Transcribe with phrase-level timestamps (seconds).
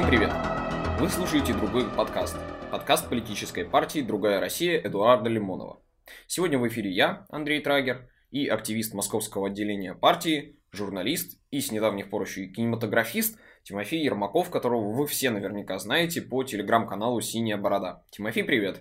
[0.00, 0.32] Всем привет!
[0.98, 2.34] Вы слушаете другой подкаст.
[2.70, 5.82] Подкаст политической партии «Другая Россия» Эдуарда Лимонова.
[6.26, 12.08] Сегодня в эфире я, Андрей Трагер, и активист московского отделения партии, журналист и с недавних
[12.08, 18.02] пор еще и кинематографист Тимофей Ермаков, которого вы все наверняка знаете по телеграм-каналу «Синяя борода».
[18.10, 18.80] Тимофей, привет!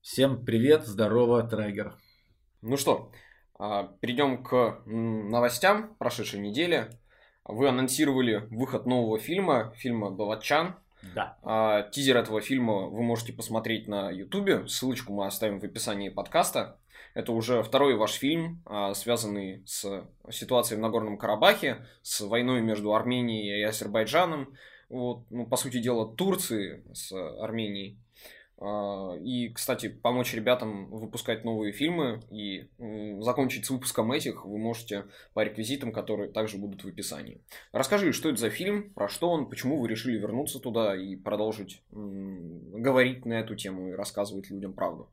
[0.00, 1.94] Всем привет, здорово, Трагер.
[2.62, 3.12] Ну что,
[3.60, 6.90] а, перейдем к новостям прошедшей недели.
[7.48, 10.76] Вы анонсировали выход нового фильма, фильма «Балачан».
[11.14, 11.38] Да.
[11.42, 14.68] А, тизер этого фильма вы можете посмотреть на Ютубе.
[14.68, 16.76] Ссылочку мы оставим в описании подкаста.
[17.14, 22.94] Это уже второй ваш фильм, а, связанный с ситуацией в Нагорном Карабахе, с войной между
[22.94, 24.52] Арменией и Азербайджаном.
[24.90, 27.98] Вот, ну, по сути дела, Турции с Арменией.
[28.60, 32.68] А, и, кстати, помочь ребятам выпускать новые фильмы и
[33.20, 37.40] закончить с выпуском этих вы можете по реквизитам, которые также будут в описании.
[37.72, 41.82] Расскажи, что это за фильм, про что он, почему вы решили вернуться туда и продолжить
[41.90, 45.08] говорить на эту тему и рассказывать людям правду.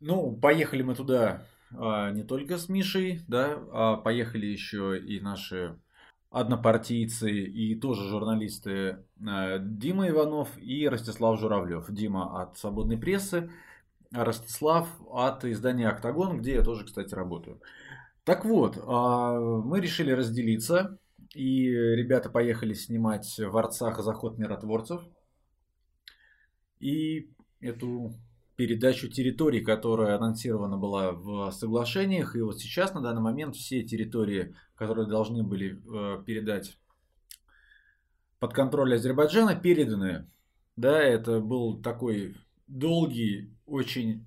[0.00, 5.78] Ну, поехали мы туда а, не только с Мишей, да, а поехали еще и наши
[6.30, 11.90] однопартийцы и тоже журналисты э, Дима Иванов и Ростислав Журавлев.
[11.90, 13.50] Дима от «Свободной прессы»,
[14.12, 17.60] а Ростислав от издания «Октагон», где я тоже, кстати, работаю.
[18.24, 20.98] Так вот, а, мы решили разделиться,
[21.34, 25.02] и ребята поехали снимать в Арцах заход миротворцев.
[26.80, 28.14] И эту
[28.56, 32.34] передачу территорий, которая анонсирована была в соглашениях.
[32.34, 36.78] И вот сейчас, на данный момент, все территории, которые должны были э, передать
[38.38, 40.26] под контроль Азербайджана, переданы.
[40.76, 44.26] Да, это был такой долгий, очень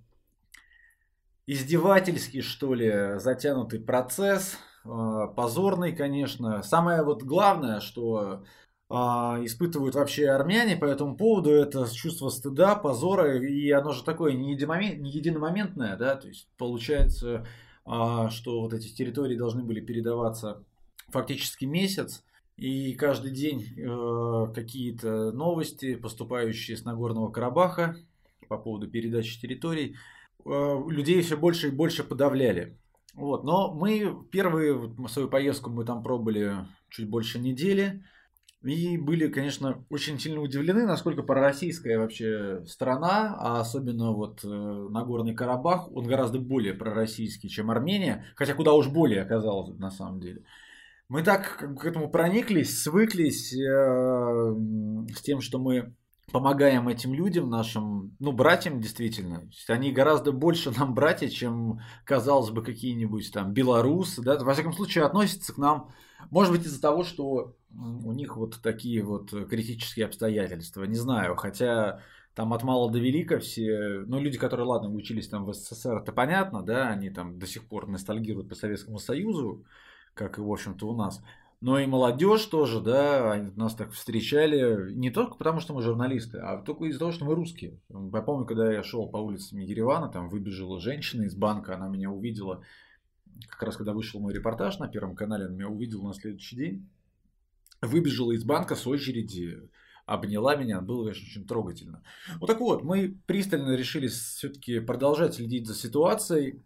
[1.47, 6.61] издевательский, что ли, затянутый процесс, э, позорный, конечно.
[6.61, 8.43] Самое вот главное, что
[8.91, 14.53] испытывают вообще армяне по этому поводу, это чувство стыда, позора, и оно же такое не,
[14.53, 17.45] единомоментное, да, то есть получается,
[17.85, 20.63] а, что вот эти территории должны были передаваться
[21.09, 22.23] фактически месяц,
[22.59, 27.95] и каждый день э, какие-то новости, поступающие с Нагорного Карабаха
[28.49, 29.95] по поводу передачи территорий,
[30.45, 32.77] э, людей все больше и больше подавляли.
[33.13, 33.45] Вот.
[33.45, 38.03] Но мы первые свою поездку мы там пробыли чуть больше недели.
[38.63, 45.33] И были, конечно, очень сильно удивлены, насколько пророссийская вообще страна, а особенно вот э, Нагорный
[45.33, 50.43] Карабах, он гораздо более пророссийский, чем Армения, хотя куда уж более оказалось на самом деле.
[51.07, 54.55] Мы так к этому прониклись, свыклись э,
[55.15, 55.95] с тем, что мы
[56.31, 59.49] помогаем этим людям, нашим, ну, братьям действительно.
[59.69, 65.05] Они гораздо больше нам братья, чем, казалось бы, какие-нибудь там белорусы, да, во всяком случае
[65.05, 65.91] относятся к нам,
[66.29, 72.01] может быть, из-за того, что у них вот такие вот критические обстоятельства, не знаю, хотя
[72.35, 76.11] там от мала до велика все, ну, люди, которые, ладно, учились там в СССР, это
[76.11, 79.65] понятно, да, они там до сих пор ностальгируют по Советскому Союзу,
[80.13, 81.21] как и, в общем-то, у нас.
[81.61, 86.37] Но и молодежь тоже, да, они нас так встречали, не только потому, что мы журналисты,
[86.37, 87.77] а только из-за того, что мы русские.
[87.89, 92.09] Я помню, когда я шел по улицам Еревана, там выбежала женщина из банка, она меня
[92.09, 92.63] увидела,
[93.47, 96.89] как раз когда вышел мой репортаж на Первом канале, она меня увидела на следующий день
[97.81, 99.69] выбежала из банка с очереди,
[100.05, 102.03] обняла меня, было, конечно, очень трогательно.
[102.39, 106.63] Вот так вот, мы пристально решили все-таки продолжать следить за ситуацией.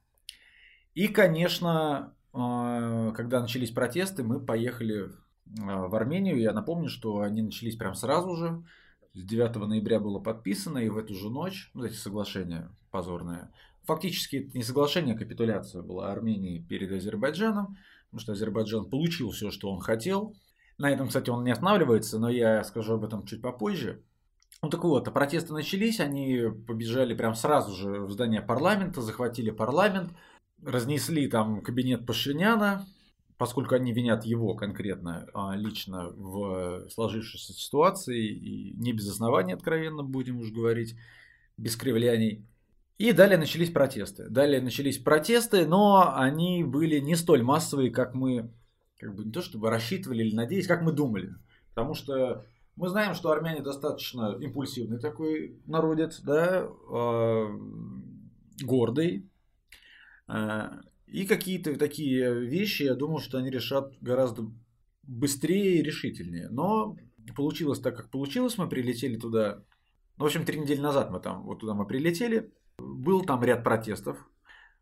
[0.93, 5.11] И, конечно, а, когда начались протесты, мы поехали
[5.61, 6.39] а, в Армению.
[6.39, 8.63] Я напомню, что они начались прям сразу же.
[9.13, 13.49] С 9 ноября было подписано, и в эту же ночь, ну, эти соглашения позорные,
[13.85, 19.51] фактически это не соглашение, а капитуляция была Армении перед Азербайджаном, потому что Азербайджан получил все,
[19.51, 20.35] что он хотел,
[20.77, 24.01] на этом, кстати, он не останавливается, но я скажу об этом чуть попозже.
[24.61, 30.11] Ну так вот, протесты начались, они побежали прям сразу же в здание парламента, захватили парламент,
[30.63, 32.85] разнесли там кабинет Пашиняна,
[33.37, 40.03] поскольку они винят его конкретно а, лично в сложившейся ситуации, и не без оснований, откровенно
[40.03, 40.95] будем уж говорить,
[41.57, 42.45] без кривляний.
[42.97, 44.29] И далее начались протесты.
[44.29, 48.51] Далее начались протесты, но они были не столь массовые, как мы
[48.99, 51.35] как бы не то чтобы рассчитывали или надеялись, как мы думали.
[51.69, 52.45] Потому что
[52.75, 57.59] мы знаем, что армяне достаточно импульсивный такой народец, да, э,
[58.63, 59.29] гордый.
[60.27, 60.69] Э,
[61.07, 64.51] и какие-то такие вещи, я думал, что они решат гораздо
[65.03, 66.47] быстрее и решительнее.
[66.49, 66.97] Но
[67.35, 68.57] получилось так, как получилось.
[68.57, 69.63] Мы прилетели туда,
[70.17, 72.51] ну, в общем, три недели назад мы там, вот туда мы прилетели.
[72.83, 74.17] Был там ряд протестов.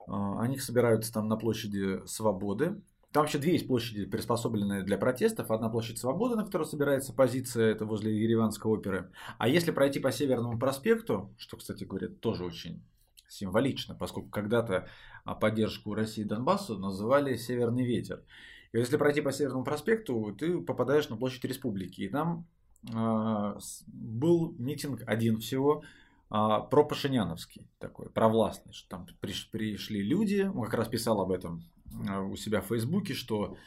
[0.08, 2.82] Они собираются там на площади Свободы.
[3.12, 5.52] Там еще две есть площади, приспособленные для протестов.
[5.52, 9.12] Одна площадь Свободы, на которой собирается позиция, это возле Ереванской оперы.
[9.38, 12.82] А если пройти по Северному проспекту, что, кстати говоря, тоже очень
[13.28, 14.88] символично, поскольку когда-то
[15.24, 18.24] а, поддержку России Донбассу называли «Северный ветер».
[18.72, 22.02] И если пройти по Северному проспекту, ты попадаешь на площадь Республики.
[22.02, 22.48] И там
[22.90, 25.84] э, был митинг один всего,
[26.32, 28.74] э, про Пашиняновский такой, провластный.
[28.74, 31.64] Что там пришли люди, он как раз писал об этом
[32.10, 33.58] Э, у себя в Фейсбуке, что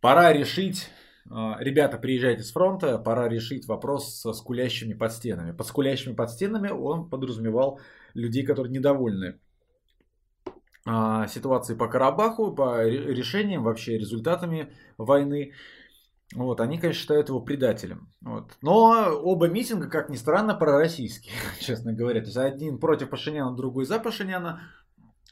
[0.00, 0.88] пора решить
[1.30, 5.52] э, Ребята, приезжайте с фронта, пора решить вопрос со скулящими под стенами.
[5.52, 7.80] Под скулящими под стенами он подразумевал
[8.14, 9.38] людей, которые недовольны
[10.86, 15.52] а, ситуацией по Карабаху, по решениям, вообще результатами войны.
[16.34, 18.12] Вот, они, конечно, считают его предателем.
[18.20, 18.52] Вот.
[18.60, 22.20] Но оба митинга, как ни странно, пророссийские, честно говоря.
[22.20, 24.60] То есть один против Пашиняна, другой за Пашиняна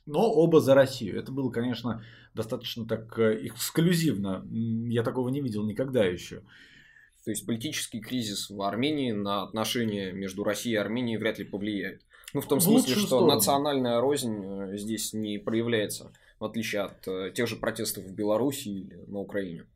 [0.07, 1.19] но оба за Россию.
[1.19, 2.05] Это было, конечно,
[2.35, 4.45] достаточно так э, эксклюзивно.
[4.89, 6.43] Я такого не видел никогда еще.
[7.25, 12.03] То есть политический кризис в Армении на отношения между Россией и Арменией вряд ли повлияет.
[12.35, 13.35] Ну, в том в смысле, что сторону.
[13.35, 18.69] национальная рознь э, здесь не проявляется, в отличие от э, тех же протестов в Беларуси
[18.69, 19.67] или на Украине.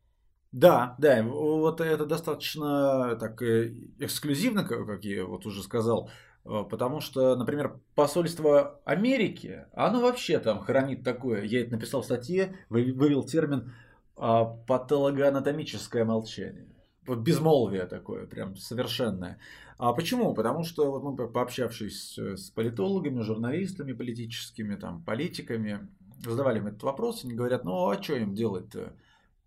[0.51, 6.09] Да, да, вот это достаточно так эксклюзивно, как я вот уже сказал,
[6.47, 12.05] Э, потому что, например, посольство Америки, оно вообще там хранит такое, я это написал в
[12.05, 13.73] статье, вывел термин
[14.15, 16.67] а, патологоанатомическое молчание.
[17.05, 19.39] Вот безмолвие такое, прям совершенное.
[19.77, 20.33] А почему?
[20.33, 25.87] Потому что вот мы, пообщавшись с политологами, журналистами политическими, там, политиками,
[26.25, 28.93] задавали им этот вопрос, они говорят, ну а что им делать-то?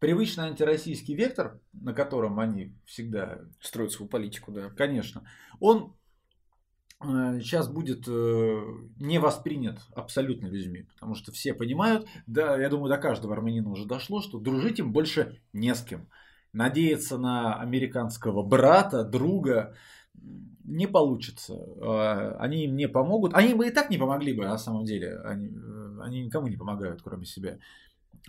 [0.01, 3.41] Привычный антироссийский вектор, на котором они всегда...
[3.61, 4.71] Строят свою политику, да.
[4.71, 5.25] Конечно.
[5.61, 5.95] Он
[7.03, 8.63] сейчас э, будет э,
[8.99, 13.85] не воспринят абсолютно людьми, потому что все понимают, да, я думаю, до каждого армянина уже
[13.85, 16.09] дошло, что дружить им больше не с кем.
[16.55, 19.75] Надеяться на американского брата, друга
[20.65, 21.55] не получится.
[21.83, 23.35] А, они им не помогут.
[23.35, 25.19] Они бы и так не помогли бы, на самом деле.
[25.21, 27.59] Они, э, они никому не помогают, кроме себя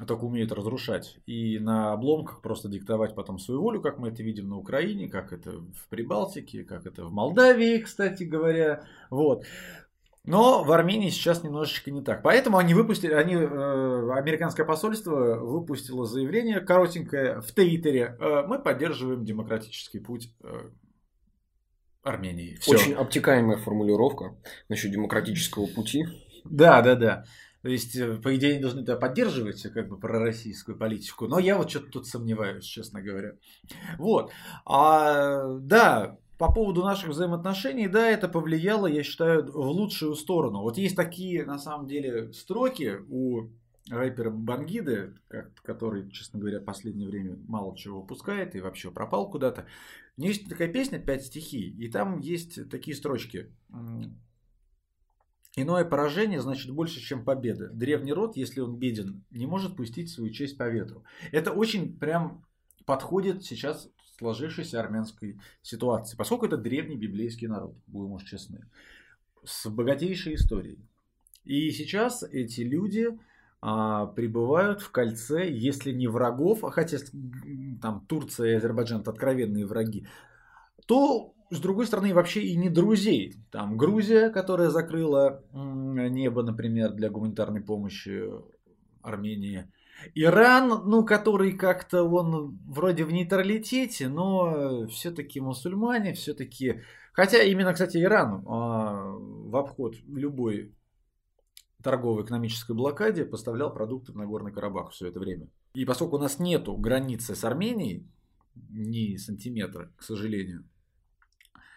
[0.07, 1.17] только умеют разрушать.
[1.25, 5.33] И на обломках просто диктовать потом свою волю, как мы это видим на Украине, как
[5.33, 8.83] это в Прибалтике, как это в Молдавии, кстати говоря.
[9.09, 9.45] Вот.
[10.23, 12.21] Но в Армении сейчас немножечко не так.
[12.21, 18.15] Поэтому они выпустили, они, э, американское посольство выпустило заявление коротенькое в Твиттере.
[18.19, 20.69] Э, мы поддерживаем демократический путь э,
[22.03, 22.55] Армении.
[22.61, 22.73] Всё.
[22.73, 24.35] Очень обтекаемая формулировка
[24.69, 26.05] насчет демократического пути.
[26.45, 27.25] Да, да, да.
[27.61, 31.27] То есть, э, по идее, они должны поддерживать как бы пророссийскую политику.
[31.27, 33.33] Но я вот что-то тут сомневаюсь, честно говоря.
[33.97, 34.31] Вот.
[34.65, 40.61] А, да, по поводу наших взаимоотношений, да, это повлияло, я считаю, в лучшую сторону.
[40.61, 43.49] Вот есть такие, на самом деле, строки у
[43.89, 45.13] рэпера Бангиды,
[45.63, 49.67] который, честно говоря, в последнее время мало чего выпускает и вообще пропал куда-то.
[50.17, 53.51] У него есть такая песня «Пять стихий», и там есть такие строчки.
[55.55, 57.69] Иное поражение значит больше, чем победа.
[57.69, 61.03] Древний род, если он беден, не может пустить свою честь по ветру.
[61.31, 62.45] Это очень прям
[62.85, 68.69] подходит сейчас сложившейся армянской ситуации, поскольку это древний библейский народ, будем уж честны,
[69.43, 70.79] с богатейшей историей.
[71.43, 73.17] И сейчас эти люди
[73.61, 76.97] а, пребывают в кольце, если не врагов, а хотя
[77.81, 80.07] там Турция и Азербайджан откровенные враги,
[80.91, 83.37] то с другой стороны, вообще и не друзей.
[83.49, 88.25] Там Грузия, которая закрыла небо, например, для гуманитарной помощи
[89.01, 89.71] Армении.
[90.15, 96.81] Иран, ну, который как-то он вроде в нейтралитете, но все-таки мусульмане, все-таки...
[97.13, 100.75] Хотя именно, кстати, Иран а, в обход любой
[101.81, 105.47] торговой экономической блокаде поставлял продукты в Нагорный Карабах все это время.
[105.73, 108.05] И поскольку у нас нету границы с Арменией,
[108.69, 110.65] ни сантиметра, к сожалению,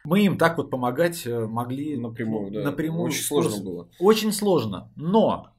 [0.04, 2.52] мы им так вот помогать э, могли напрямую.
[2.52, 2.62] Да.
[2.62, 3.06] напрямую.
[3.06, 3.88] Очень сложно было.
[3.98, 4.92] Очень сложно.
[4.96, 5.54] Но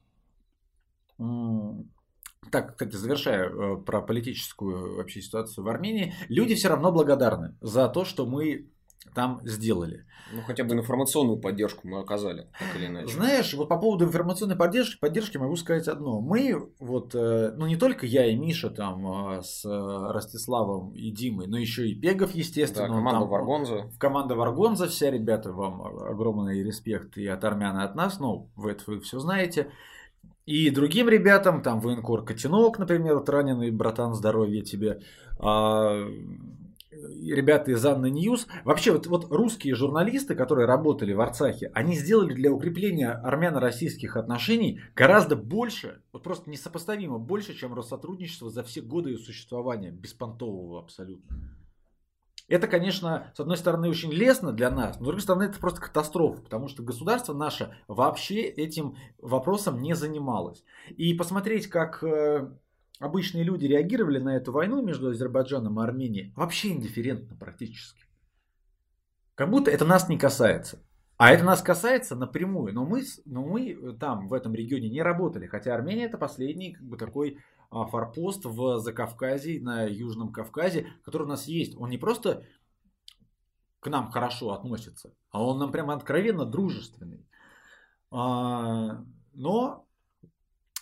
[1.18, 7.88] так, кстати, завершая э, про политическую вообще ситуацию в Армении, люди все равно благодарны за
[7.88, 8.70] то, что мы
[9.14, 10.06] там сделали.
[10.32, 13.14] Ну, хотя бы информационную поддержку мы оказали, так или иначе.
[13.14, 16.20] Знаешь, вот по поводу информационной поддержки, поддержки могу сказать одно.
[16.20, 21.46] Мы, вот, э, ну, не только я и Миша там э, с Ростиславом и Димой,
[21.46, 22.88] но еще и Пегов, естественно.
[22.88, 23.90] Да, команда там, Варгонза.
[23.98, 28.72] Команда Варгонза, все ребята, вам огромный респект и от армян, и от нас, ну, вы
[28.72, 29.70] это вы все знаете.
[30.44, 35.00] И другим ребятам, там, военкор Котенок, например, вот раненый, братан, здоровья тебе.
[35.40, 36.04] А,
[37.08, 38.46] ребята из Анны News.
[38.64, 44.80] Вообще, вот, вот русские журналисты, которые работали в Арцахе, они сделали для укрепления армяно-российских отношений
[44.94, 51.36] гораздо больше, вот просто несопоставимо больше, чем Россотрудничество за все годы ее существования, беспонтового абсолютно.
[52.48, 55.80] Это, конечно, с одной стороны очень лестно для нас, но с другой стороны это просто
[55.80, 60.62] катастрофа, потому что государство наше вообще этим вопросом не занималось.
[60.96, 62.48] И посмотреть, как э,
[62.98, 68.04] обычные люди реагировали на эту войну между Азербайджаном и Арменией, вообще индифферентно практически.
[69.34, 70.82] Как будто это нас не касается.
[71.18, 72.74] А это нас касается напрямую.
[72.74, 75.46] Но мы, но мы там, в этом регионе, не работали.
[75.46, 77.38] Хотя Армения это последний как бы, такой
[77.70, 81.76] а, форпост в Закавказье, на Южном Кавказе, который у нас есть.
[81.76, 82.44] Он не просто
[83.80, 87.26] к нам хорошо относится, а он нам прямо откровенно дружественный.
[88.10, 89.85] А, но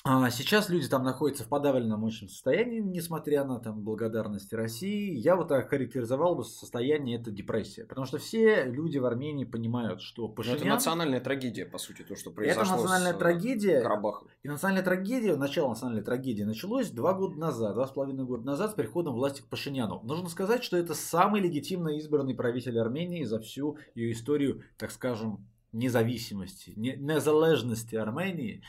[0.06, 5.14] а сейчас люди там находятся в подавленном очень состоянии, несмотря на там благодарности России.
[5.16, 7.86] Я вот охарактеризовал бы состояние это депрессия.
[7.86, 10.58] Потому что все люди в Армении понимают, что Пашинян...
[10.58, 13.80] это национальная трагедия, по сути, то, что произошло Это национальная с трагедия.
[13.80, 14.28] Карабахом.
[14.42, 18.72] И национальная трагедия, начало национальной трагедии началось два года назад, два с половиной года назад
[18.72, 20.02] с приходом власти к Пашиняну.
[20.04, 25.46] Нужно сказать, что это самый легитимно избранный правитель Армении за всю ее историю, так скажем,
[25.72, 28.62] независимости, незалежности Армении.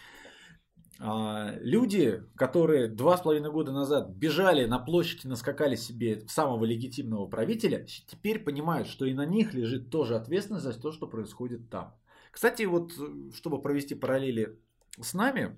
[1.00, 7.28] А, люди, которые два с половиной года назад бежали на площади, наскакали себе самого легитимного
[7.28, 11.96] правителя, теперь понимают, что и на них лежит тоже ответственность за то, что происходит там.
[12.32, 12.94] Кстати, вот
[13.34, 14.60] чтобы провести параллели
[15.00, 15.58] с нами,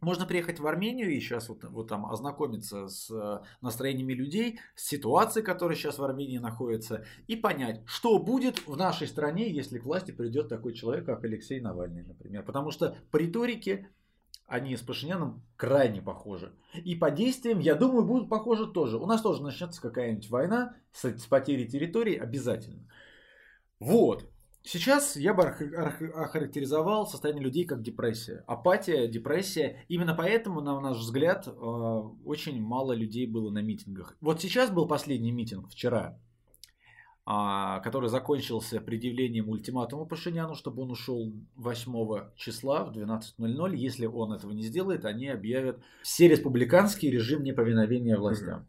[0.00, 4.86] можно приехать в Армению и сейчас вот, вот там ознакомиться с э, настроениями людей, с
[4.86, 9.84] ситуацией, которая сейчас в Армении находится, и понять, что будет в нашей стране, если к
[9.84, 12.44] власти придет такой человек, как Алексей Навальный, например.
[12.44, 13.88] Потому что по риторике
[14.48, 16.52] они с Пашиняном крайне похожи.
[16.84, 18.96] И по действиям, я думаю, будут похожи тоже.
[18.96, 22.88] У нас тоже начнется какая-нибудь война с, с потерей территории обязательно.
[23.78, 24.24] Вот.
[24.62, 28.42] Сейчас я бы охарактеризовал состояние людей как депрессия.
[28.46, 29.84] Апатия, депрессия.
[29.88, 34.16] Именно поэтому, на наш взгляд, э, очень мало людей было на митингах.
[34.20, 36.18] Вот сейчас был последний митинг, вчера.
[37.30, 43.76] А, который закончился предъявлением ультиматума Пашиняну, чтобы он ушел 8 числа в 12.00.
[43.76, 48.66] Если он этого не сделает, они объявят все республиканский режим неповиновения властям.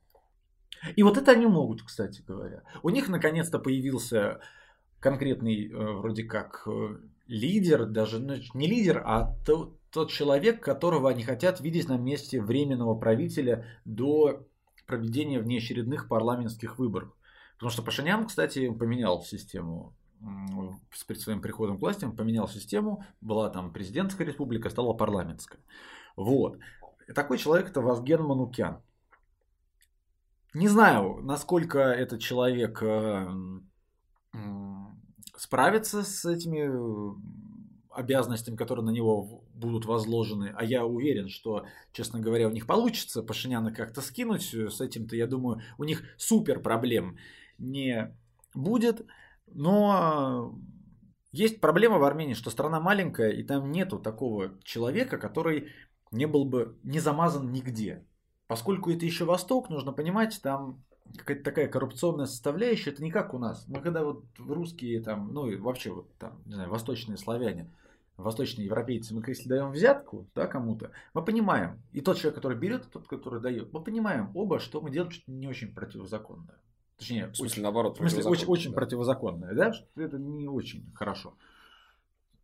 [0.97, 2.63] И вот это они могут, кстати говоря.
[2.83, 4.41] У них наконец-то появился
[4.99, 6.97] конкретный э, вроде как э,
[7.27, 12.41] лидер, даже ну, не лидер, а тот, тот человек, которого они хотят видеть на месте
[12.41, 14.45] временного правителя до
[14.85, 17.13] проведения внеочередных парламентских выборов.
[17.59, 19.93] Потому что Пашинян, кстати, поменял систему
[21.07, 25.59] перед своим приходом к власти, он поменял систему, была там президентская республика, стала парламентская.
[26.15, 26.57] Вот.
[27.13, 28.81] Такой человек это Вазген Манукян.
[30.53, 33.27] Не знаю, насколько этот человек э,
[35.35, 36.69] справится с этими
[37.91, 40.53] обязанностями, которые на него будут возложены.
[40.55, 44.53] А я уверен, что, честно говоря, у них получится Пашиняна как-то скинуть.
[44.53, 47.17] С этим-то, я думаю, у них супер проблем
[47.59, 48.15] не
[48.53, 49.05] будет.
[49.47, 50.55] Но
[51.31, 55.69] есть проблема в Армении, что страна маленькая, и там нету такого человека, который
[56.11, 58.03] не был бы не замазан нигде.
[58.47, 60.83] Поскольку это еще Восток, нужно понимать, там
[61.17, 63.67] какая-то такая коррупционная составляющая, это не как у нас.
[63.67, 67.69] Мы когда вот русские там, ну и вообще вот там, не знаю, восточные славяне,
[68.17, 72.85] восточные европейцы, мы если даем взятку да, кому-то, мы понимаем, и тот человек, который берет,
[72.85, 76.57] и тот, который дает, мы понимаем оба, что мы делаем что-то не очень противозаконное.
[76.99, 78.75] Точнее, в смысле, очень, наоборот, в смысле, очень, очень да.
[78.75, 81.33] противозаконное, да, это не очень хорошо.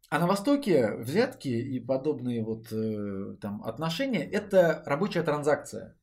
[0.09, 5.95] А на Востоке взятки и подобные вот э, там отношения– это рабочая транзакция.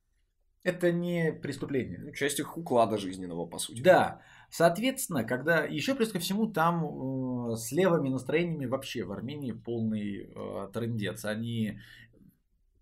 [0.64, 1.98] Это не преступление.
[1.98, 3.80] Ну, часть их уклада жизненного, по сути.
[3.80, 4.20] Да.
[4.50, 10.30] Соответственно, когда еще плюс ко всему там э, с левыми настроениями вообще в Армении полный
[10.34, 11.24] э, трендец.
[11.24, 11.80] Они,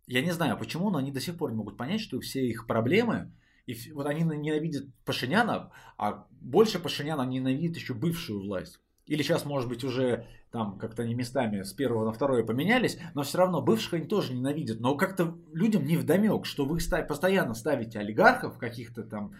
[0.06, 2.66] я не знаю почему, но они до сих пор не могут понять, что все их
[2.66, 3.30] проблемы
[3.70, 8.80] и вот они ненавидят Пашиняна, а больше Пашиняна ненавидят еще бывшую власть.
[9.06, 13.22] Или сейчас, может быть, уже там как-то они местами с первого на второе поменялись, но
[13.22, 14.80] все равно бывших они тоже ненавидят.
[14.80, 19.34] Но как-то людям не вдомек, что вы постоянно ставите олигархов, каких-то там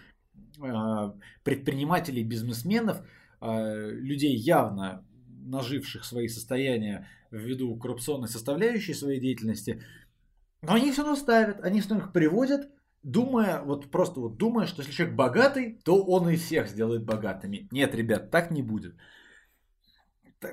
[0.63, 1.13] э,
[1.45, 3.03] предпринимателей, бизнесменов,
[3.41, 9.83] э, людей явно наживших свои состояния ввиду коррупционной составляющей своей деятельности,
[10.63, 12.69] но они все равно ставят, они все равно их приводят,
[13.03, 17.69] думая, вот просто вот думая, что если человек богатый, то он и всех сделает богатыми.
[17.73, 18.95] Нет, ребят, так не будет.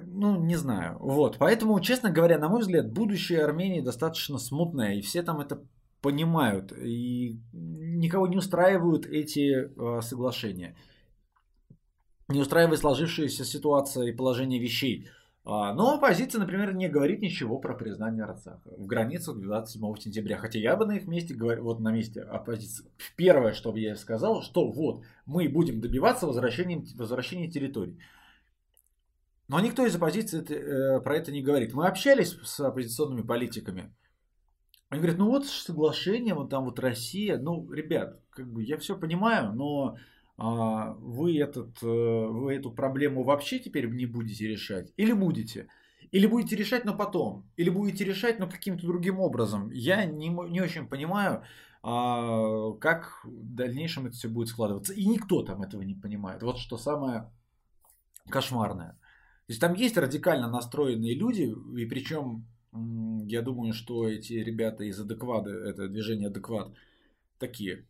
[0.02, 0.98] Ну, не знаю.
[1.00, 1.38] Вот.
[1.38, 5.64] Поэтому, честно говоря, на мой взгляд, будущее Армении достаточно смутное, и все там это
[6.02, 10.76] понимают, и никого не устраивают эти э, соглашения.
[12.28, 15.10] не устраивает сложившаяся ситуация и положение вещей.
[15.50, 20.38] А, но оппозиция, например, не говорит ничего про признание Арцаха в границах 27 сентября.
[20.38, 22.86] Хотя я бы на их месте, вот на месте оппозиции,
[23.16, 27.98] первое, что бы я сказал, что вот мы будем добиваться возвращения, возвращения территорий.
[29.48, 31.74] Но никто из оппозиции это, э, про это не говорит.
[31.74, 33.96] Мы общались с оппозиционными политиками.
[34.90, 37.38] Они говорят, ну вот соглашение, вот там вот Россия.
[37.38, 39.96] Ну, ребят, как бы я все понимаю, но
[40.38, 44.94] вы, этот, э, вы эту проблему вообще теперь не будете решать?
[44.96, 45.68] Или будете?
[46.12, 47.50] Или будете решать, но потом?
[47.58, 49.72] Или будете решать, но каким-то другим образом?
[49.72, 51.44] Я не, не очень понимаю,
[51.84, 54.94] а, как в дальнейшем это все будет складываться.
[54.94, 56.44] И никто там этого не понимает.
[56.44, 57.32] Вот что самое
[58.30, 58.92] кошмарное.
[59.48, 62.46] То есть там есть радикально настроенные люди, и причем
[63.26, 66.74] я думаю, что эти ребята из адеквата, это движение адекват,
[67.40, 67.88] такие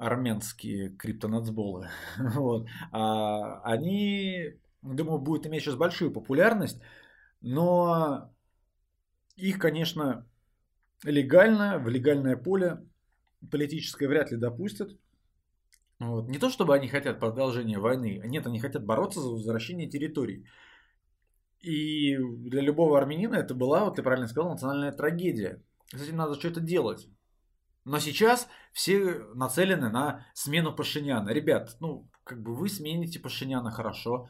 [0.00, 1.88] армянские криптонацболы,
[2.18, 6.80] вот, а, они, думаю, будут иметь сейчас большую популярность,
[7.42, 8.32] но
[9.36, 10.26] их, конечно,
[11.04, 12.82] легально, в легальное поле
[13.50, 14.98] политическое вряд ли допустят.
[15.98, 16.28] Вот.
[16.28, 20.46] Не то, чтобы они хотят продолжения войны, нет, они хотят бороться за возвращение территорий.
[21.60, 25.62] И для любого армянина это была, вот ты правильно сказал, национальная трагедия.
[25.92, 27.06] С этим надо что-то делать.
[27.90, 31.30] Но сейчас все нацелены на смену Пашиняна.
[31.30, 34.28] Ребят, ну, как бы вы смените Пашиняна хорошо.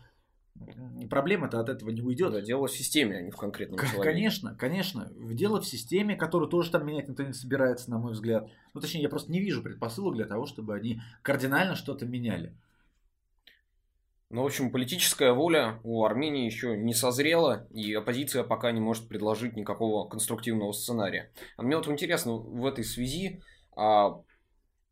[1.11, 2.33] Проблема-то от этого не уйдет.
[2.33, 4.02] Да, дело в системе, а не в конкретном человеке.
[4.02, 5.11] Конечно, конечно.
[5.14, 8.49] Дело в системе, которую тоже там менять никто не собирается, на мой взгляд.
[8.73, 12.57] Ну, точнее, я просто не вижу предпосылок для того, чтобы они кардинально что-то меняли.
[14.31, 19.09] Ну, в общем, политическая воля у Армении еще не созрела, и оппозиция пока не может
[19.09, 21.33] предложить никакого конструктивного сценария.
[21.57, 23.43] А мне вот интересно в этой связи,
[23.75, 24.23] а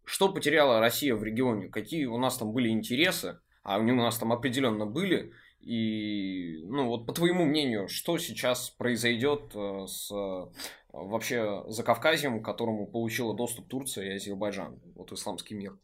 [0.04, 1.68] что потеряла Россия в регионе?
[1.68, 3.38] Какие у нас там были интересы?
[3.62, 5.32] А они у нас там определенно были.
[5.60, 10.10] И, ну, вот по твоему мнению, что сейчас произойдет э, с
[10.92, 15.78] вообще Закавказьем, к которому получила доступ Турция и Азербайджан, вот исламский мир?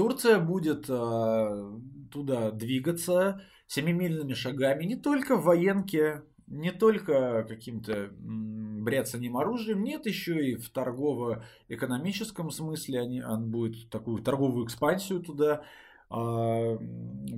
[0.00, 1.78] Турция будет э,
[2.10, 10.52] туда двигаться семимильными шагами не только в военке, не только каким-то бряцанием оружием, нет, еще
[10.52, 15.64] и в торгово-экономическом смысле они, он будет такую торговую экспансию туда
[16.10, 16.78] э,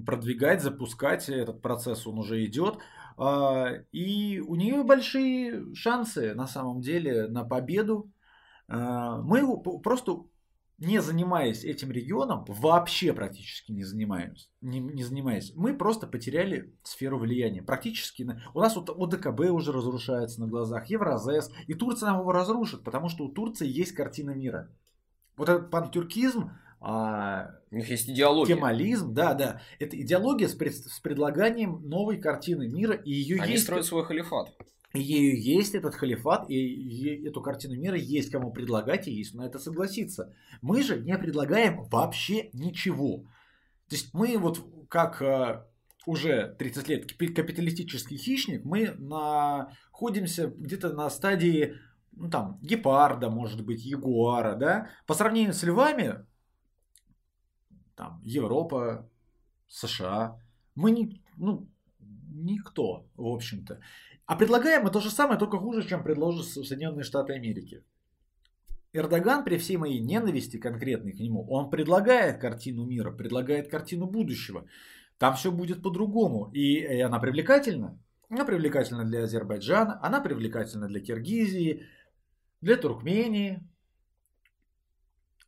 [0.07, 1.29] продвигать, запускать.
[1.29, 2.79] Этот процесс он уже идет.
[3.19, 8.13] Э, и у нее большие шансы на самом деле на победу.
[8.69, 10.27] Э, мы просто
[10.79, 17.19] не занимаясь этим регионом, вообще практически не занимаемся, не, не занимаясь, мы просто потеряли сферу
[17.19, 17.63] влияния.
[17.63, 18.29] Практически.
[18.55, 23.09] У нас вот ОДКБ уже разрушается на глазах, Евразес, и Турция нам его разрушит, потому
[23.09, 24.71] что у Турции есть картина мира.
[25.37, 28.57] Вот этот пантюркизм, а, у них есть идеология.
[28.57, 29.63] Кемализм, да, да.
[29.79, 33.65] Это идеология с, пред, с предлаганием новой картины мира, и ее Они есть.
[33.65, 34.51] строят свой халифат
[34.99, 39.59] ею есть этот халифат, и эту картину мира есть кому предлагать, и есть на это
[39.59, 40.35] согласиться.
[40.61, 43.25] Мы же не предлагаем вообще ничего.
[43.89, 45.65] То есть мы вот как э,
[46.07, 51.75] уже 30 лет капиталистический хищник, мы находимся где-то на стадии
[52.13, 56.27] ну, там, гепарда, может быть, ягуара, да, по сравнению с львами,
[57.95, 59.09] там, Европа,
[59.69, 60.39] США,
[60.75, 61.69] мы не, ну,
[62.01, 63.81] никто, в общем-то.
[64.33, 67.85] А предлагаем мы то же самое, только хуже, чем предложат Соединенные Штаты Америки.
[68.95, 74.65] Эрдоган, при всей моей ненависти конкретной к нему, он предлагает картину мира, предлагает картину будущего.
[75.19, 76.51] Там все будет по-другому.
[76.55, 77.99] И, и она привлекательна.
[78.31, 81.83] Она привлекательна для Азербайджана, она привлекательна для Киргизии,
[82.63, 83.63] для Туркмении,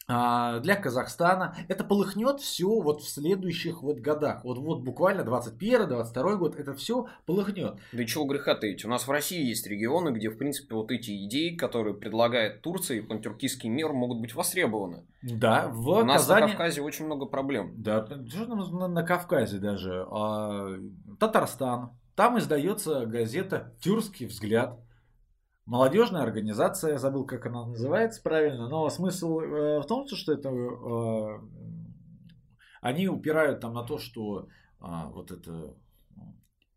[0.07, 1.57] для Казахстана.
[1.69, 4.45] Это полыхнет все вот в следующих вот годах.
[4.45, 7.79] Вот, вот буквально 21-22 год это все полыхнет.
[7.93, 8.85] Да чего греха таить.
[8.85, 12.99] У нас в России есть регионы, где, в принципе, вот эти идеи, которые предлагает Турция
[12.99, 15.05] и пантюркистский мир, могут быть востребованы.
[15.23, 16.43] Да, в У нас Казани...
[16.43, 17.73] на Кавказе очень много проблем.
[17.77, 20.07] Да, что там на, на Кавказе даже?
[20.11, 20.77] А,
[21.19, 21.93] Татарстан.
[22.15, 24.79] Там издается газета «Тюркский взгляд»
[25.67, 30.51] молодежная организация, я забыл, как она называется правильно, но смысл э, в том, что это
[30.51, 31.41] э,
[32.81, 34.49] они упирают там на то, что
[34.81, 35.75] э, вот это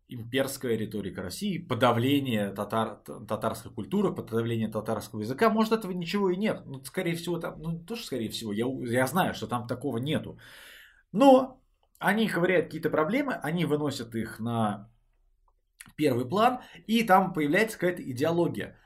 [0.08, 6.62] имперская риторика России, подавление татар, татарской культуры, подавление татарского языка, может этого ничего и нет.
[6.64, 10.38] Ну, скорее всего, там, ну, тоже скорее всего, я, я знаю, что там такого нету.
[11.12, 11.60] Но
[11.98, 14.88] они ковыряют какие-то проблемы, они выносят их на
[15.96, 18.76] первый план, и там появляется какая-то идеология.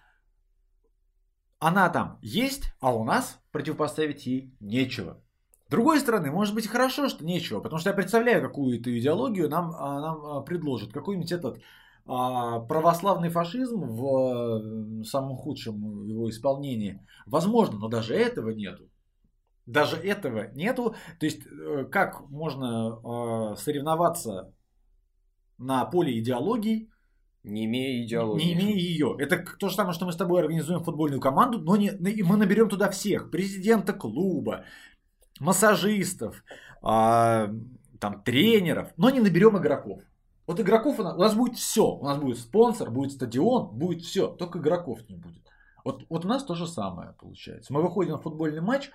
[1.59, 5.23] Она там есть, а у нас противопоставить ей нечего.
[5.71, 10.01] другой стороны, может быть хорошо, что нечего, потому что я представляю, какую-то идеологию нам, а,
[10.01, 10.93] нам а, предложат.
[10.93, 11.63] Какой-нибудь этот
[12.05, 17.07] а, православный фашизм в самом худшем его исполнении.
[17.27, 18.91] Возможно, но даже этого нету.
[19.65, 20.97] Даже этого нету.
[21.21, 24.53] То есть, э, как можно соревноваться
[25.59, 26.91] на поле идеологий,
[27.45, 28.45] не имея идеологии.
[28.45, 29.17] Не имея ее.
[29.19, 31.91] Это то же самое, что мы с тобой организуем футбольную команду, но не,
[32.23, 33.31] мы наберем туда всех.
[33.31, 34.65] Президента клуба,
[35.41, 36.45] массажистов,
[36.83, 37.51] а,
[37.99, 40.03] там, тренеров, но не наберем игроков.
[40.47, 41.87] Вот игроков у нас, у нас будет все.
[41.87, 44.29] У нас будет спонсор, будет стадион, будет все.
[44.29, 45.43] Только игроков не будет.
[45.85, 47.73] Вот, вот у нас то же самое получается.
[47.73, 48.91] Мы выходим на футбольный матч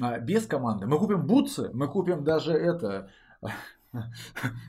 [0.00, 0.86] а, без команды.
[0.86, 3.10] Мы купим бутсы, мы купим даже это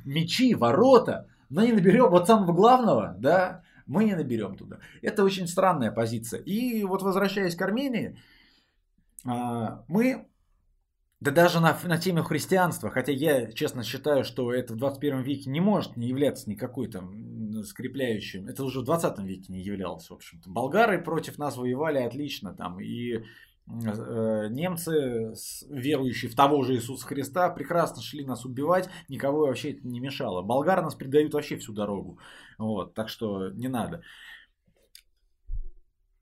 [0.05, 4.79] мячи, ворота, но не наберем вот самого главного, да, мы не наберем туда.
[5.01, 6.41] Это очень странная позиция.
[6.41, 8.17] И вот возвращаясь к Армении,
[9.25, 10.27] а, мы
[11.19, 15.49] да даже на, на теме христианства, хотя я честно считаю, что это в 21 веке
[15.49, 18.47] не может не являться никакой там скрепляющим.
[18.47, 20.49] Это уже в 20 веке не являлось, в общем-то.
[20.49, 22.81] Болгары против нас воевали отлично там.
[22.81, 23.23] И
[23.65, 25.33] немцы,
[25.69, 30.41] верующие в того же Иисуса Христа, прекрасно шли нас убивать, никого вообще это не мешало.
[30.41, 32.19] Болгары нас предают вообще всю дорогу.
[32.57, 34.01] Вот, так что не надо.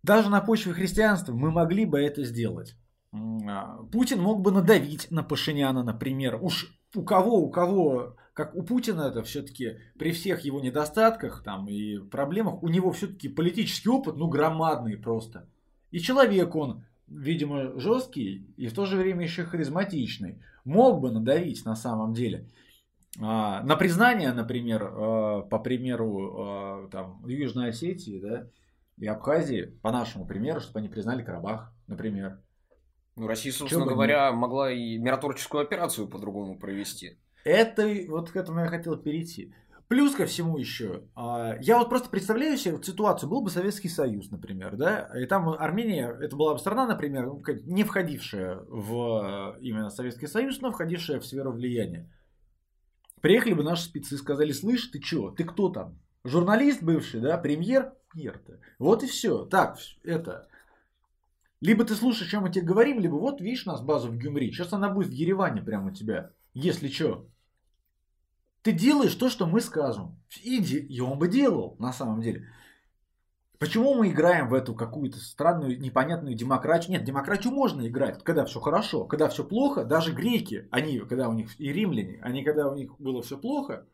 [0.03, 2.75] Даже на почве христианства мы могли бы это сделать.
[3.13, 6.39] А, Путин мог бы надавить на Пашиняна, например.
[6.41, 11.67] Уж у кого, у кого, как у Путина это все-таки при всех его недостатках там
[11.67, 15.47] и проблемах, у него все-таки политический опыт, ну, громадный просто.
[15.91, 20.41] И человек он, видимо, жесткий и в то же время еще харизматичный.
[20.63, 22.47] Мог бы надавить на самом деле.
[23.19, 28.47] А, на признание, например, а, по примеру там, Южной Осетии да,
[28.97, 32.39] и Абхазии, по нашему примеру, чтобы они признали Карабах, например.
[33.15, 34.37] Ну, Россия, собственно Чего говоря, не...
[34.37, 37.17] могла и миротворческую операцию по-другому провести.
[37.43, 39.53] Это вот к этому я хотел перейти.
[39.91, 44.31] Плюс ко всему еще, а, я вот просто представляю себе ситуацию, был бы Советский Союз,
[44.31, 49.89] например, да, и там Армения, это была бы страна, например, ну, не входившая в именно
[49.89, 52.09] Советский Союз, но входившая в сферу влияния.
[53.19, 55.99] Приехали бы наши спецы и сказали, слышь, ты чё, ты кто там?
[56.23, 57.91] Журналист бывший, да, премьер?
[58.13, 58.61] Премьер-то.
[58.79, 59.43] Вот и все.
[59.43, 60.47] Так, это,
[61.59, 64.53] либо ты слушаешь, чем мы тебе говорим, либо вот видишь нас базу в Гюмри.
[64.53, 66.31] Сейчас она будет в Ереване прямо у тебя.
[66.53, 67.27] Если что.
[68.61, 70.19] Ты делаешь то, что мы скажем.
[70.43, 70.77] Иди.
[70.77, 72.47] И он бы делал, на самом деле.
[73.57, 76.93] Почему мы играем в эту какую-то странную, непонятную демократию?
[76.93, 79.05] Нет, демократию можно играть, когда все хорошо.
[79.05, 82.99] Когда все плохо, даже греки, они, когда у них, и римляне, они, когда у них
[82.99, 83.85] было все плохо,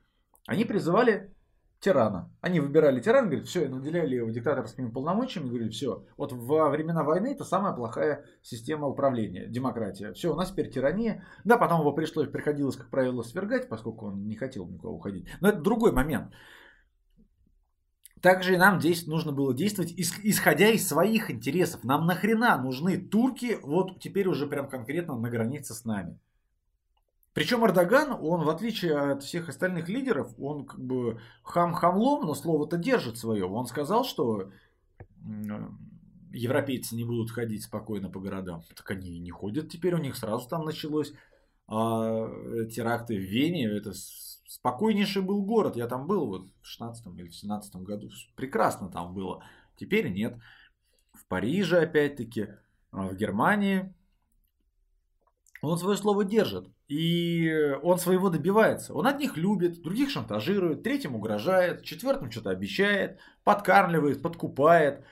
[0.46, 1.34] они призывали
[1.80, 2.32] тирана.
[2.42, 7.28] Они выбирали тирана, говорят, все, наделяли его диктаторскими полномочиями, говорили, все, вот во времена войны
[7.28, 10.14] это самая плохая система управления, демократия.
[10.14, 11.24] Все, у нас теперь тирания.
[11.44, 15.28] Да, потом его пришлось, приходилось, как правило, свергать, поскольку он не хотел никого уходить.
[15.42, 16.34] Но это другой момент.
[18.22, 21.84] Также и нам здесь нужно было действовать исходя из своих интересов.
[21.84, 26.20] Нам нахрена нужны турки вот теперь уже прям конкретно на границе с нами.
[27.38, 32.78] Причем Эрдоган, он в отличие от всех остальных лидеров, он как бы хам-хамлом, но слово-то
[32.78, 33.46] держит свое.
[33.46, 34.50] Он сказал, что
[36.32, 38.64] европейцы не будут ходить спокойно по городам.
[38.76, 41.14] Так они не ходят теперь, у них сразу там началось
[41.68, 42.28] а,
[42.72, 43.68] теракты в Вене.
[43.68, 43.92] Это
[44.48, 45.76] спокойнейший был город.
[45.76, 48.10] Я там был вот в 16 или в 17 году.
[48.36, 49.44] Прекрасно там было.
[49.76, 50.40] Теперь нет.
[51.14, 52.48] В Париже опять-таки,
[52.90, 53.94] а в Германии.
[55.62, 56.68] Он свое слово держит.
[56.88, 57.52] И
[57.84, 58.94] он своего добивается.
[58.94, 65.04] Он одних любит, других шантажирует, третьим угрожает, четвертым что-то обещает, подкармливает, подкупает.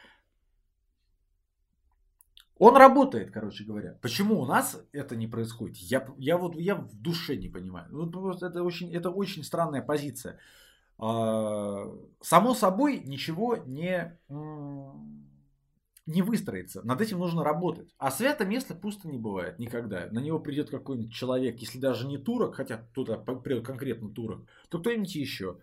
[2.58, 3.98] Он работает, короче говоря.
[4.02, 5.76] Почему у нас это не происходит?
[5.78, 7.88] Я, я вот я в душе не понимаю.
[7.92, 10.40] Ну, это очень, это очень странная позиция.
[10.98, 14.18] А, само собой ничего не
[16.06, 16.84] не выстроится.
[16.84, 17.94] Над этим нужно работать.
[17.98, 20.08] А свято место пусто не бывает никогда.
[20.12, 24.80] На него придет какой-нибудь человек, если даже не турок, хотя туда придет конкретно турок, то
[24.80, 25.60] кто-нибудь еще.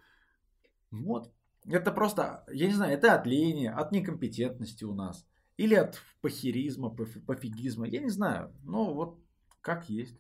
[0.91, 1.33] Вот.
[1.65, 5.27] Это просто, я не знаю, это от лени, от некомпетентности у нас.
[5.57, 7.87] Или от похеризма, пофигизма.
[7.87, 8.53] Я не знаю.
[8.65, 9.19] Но вот
[9.61, 10.19] как есть.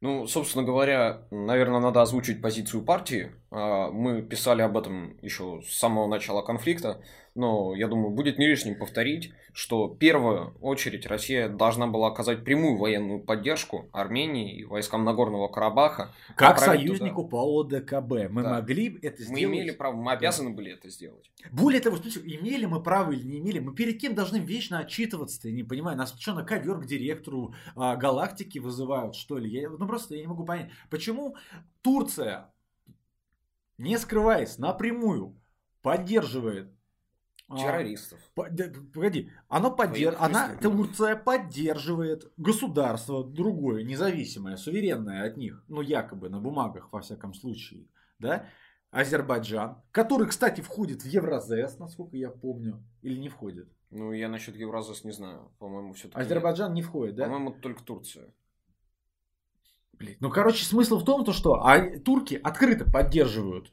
[0.00, 3.32] Ну, собственно говоря, наверное, надо озвучить позицию партии.
[3.50, 7.02] А, мы писали об этом еще с самого начала конфликта.
[7.34, 12.44] Но я думаю, будет не лишним повторить, что в первую очередь Россия должна была оказать
[12.44, 16.14] прямую военную поддержку Армении и войскам Нагорного Карабаха.
[16.36, 17.30] Как союзнику туда.
[17.30, 18.30] по ОДКБ.
[18.30, 18.50] Мы да.
[18.54, 19.30] могли это сделать.
[19.32, 20.56] Мы имели право, мы обязаны да.
[20.56, 21.30] были это сделать.
[21.50, 25.48] Более того, смотрите, имели мы право или не имели, мы перед кем должны вечно отчитываться,
[25.48, 25.96] я не понимаю.
[25.96, 29.50] Нас что, на ковер к директору а, галактики вызывают, что ли?
[29.50, 31.36] Я, ну просто я не могу понять, почему
[31.82, 32.52] Турция,
[33.76, 35.36] не скрываясь, напрямую
[35.82, 36.73] поддерживает
[37.48, 38.18] террористов.
[38.36, 38.42] А,
[38.92, 40.16] погоди, оно поддерж...
[40.18, 47.34] она, Турция поддерживает государство другое, независимое, суверенное от них, ну якобы на бумагах во всяком
[47.34, 47.86] случае,
[48.18, 48.46] да,
[48.90, 53.68] Азербайджан, который, кстати, входит в Евразес, насколько я помню, или не входит?
[53.90, 56.76] Ну, я насчет Евразес не знаю, по-моему, все-таки Азербайджан нет.
[56.76, 57.24] не входит, да?
[57.24, 58.32] По-моему, только Турция.
[59.92, 63.72] Блин, ну, короче, смысл в том, то, что а, турки открыто поддерживают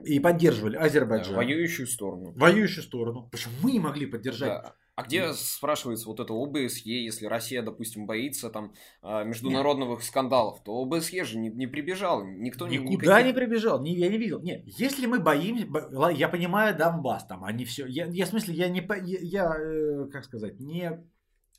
[0.00, 1.32] и поддерживали Азербайджан.
[1.32, 2.32] Да, воюющую сторону.
[2.36, 3.28] Воюющую сторону.
[3.30, 4.62] Почему мы не могли поддержать?
[4.62, 4.74] Да.
[4.98, 10.02] А где, спрашивается, вот это ОБСЕ, если Россия, допустим, боится там а, международных Нет.
[10.02, 12.78] скандалов, то ОБСЕ же не, не прибежал, никто не...
[12.78, 13.26] Никуда никаких...
[13.26, 14.40] не прибежал, не, я не видел.
[14.40, 15.68] Нет, если мы боимся,
[16.10, 17.86] я понимаю Донбасс, там, они все...
[17.86, 18.84] Я, я в смысле, я не,
[19.22, 21.00] я, э, как сказать, не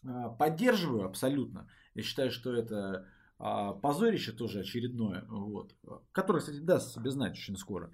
[0.06, 1.70] а, поддерживаю абсолютно.
[1.96, 3.06] Я считаю, что это
[3.38, 5.74] а, позорище тоже очередное, вот,
[6.12, 7.90] которое, кстати, даст себе знать очень скоро.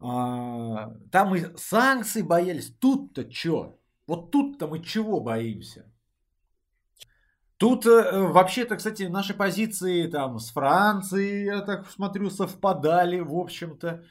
[0.00, 2.74] А, там мы санкций боялись.
[2.78, 3.78] Тут-то что?
[4.06, 5.90] Вот тут-то мы чего боимся?
[7.56, 14.04] Тут э, вообще-то, кстати, наши позиции там с Францией, я так смотрю, совпадали, в общем-то.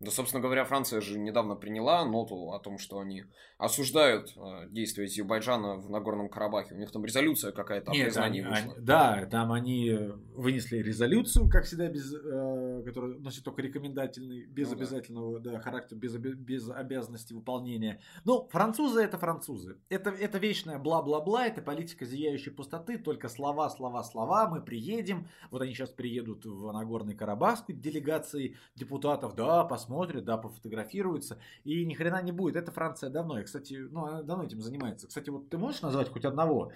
[0.00, 3.24] Да, собственно говоря, Франция же недавно приняла ноту о том, что они
[3.58, 6.76] осуждают э, действия Азербайджана в Нагорном Карабахе.
[6.76, 8.74] У них там резолюция какая-то о Нет, признании они, вышла.
[8.74, 9.98] Они, да, там они
[10.36, 15.50] вынесли резолюцию, как всегда, без, э, которая носит только рекомендательный, без ну, обязательного да.
[15.54, 18.00] Да, характера, без, без обязанности выполнения.
[18.24, 19.78] Ну, французы это французы.
[19.88, 25.26] Это, это вечная бла-бла-бла, это политика зияющей пустоты, только слова, слова, слова, мы приедем.
[25.50, 31.38] Вот они сейчас приедут в Нагорный Карабах с делегацией депутатов, да, посмотрим посмотрят, да, пофотографируются,
[31.64, 32.56] и ни хрена не будет.
[32.56, 33.40] Это Франция давно.
[33.40, 35.08] И, кстати, ну, она давно этим занимается.
[35.08, 36.72] Кстати, вот ты можешь назвать хоть одного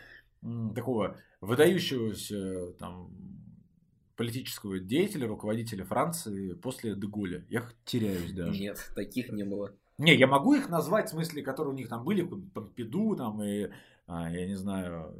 [0.74, 3.10] такого выдающегося там
[4.16, 7.44] политического деятеля, руководителя Франции после Деголя?
[7.50, 8.58] Я теряюсь даже.
[8.58, 9.72] Нет, таких не было.
[9.98, 13.68] Не, я могу их назвать, в смысле, которые у них там были, Помпиду, там, и,
[14.06, 15.14] а, я не знаю,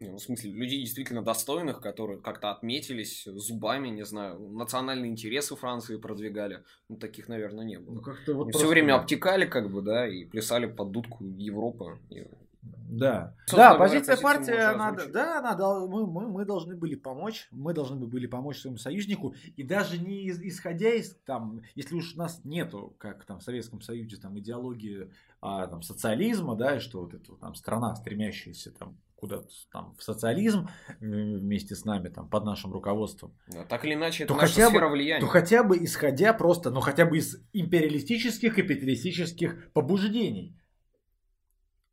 [0.00, 5.96] ну, в смысле, людей действительно достойных, которые как-то отметились зубами, не знаю, национальные интересы Франции
[5.96, 6.62] продвигали.
[6.88, 7.94] Ну, таких, наверное, не было.
[7.94, 8.58] Ну, как-то вот просто...
[8.58, 11.98] Все время обтекали, как бы, да, и плясали под дудку Европы.
[12.10, 12.26] И...
[12.88, 13.34] Да.
[13.52, 18.26] да, позиция партии, она, да, она, мы, мы, мы должны были помочь, мы должны были
[18.26, 22.94] помочь своему союзнику, и даже не из, исходя из, там, если уж у нас нету,
[22.98, 27.34] как там в Советском Союзе, там, идеологии а, там, социализма, да, и что вот эта
[27.36, 30.68] там страна, стремящаяся там куда-то там в социализм
[31.00, 33.36] вместе с нами, там, под нашим руководством.
[33.48, 35.20] Да, так или иначе, это то наша хотя сфера бы, влияния.
[35.20, 40.56] То хотя бы исходя просто, ну хотя бы из империалистических, капиталистических побуждений.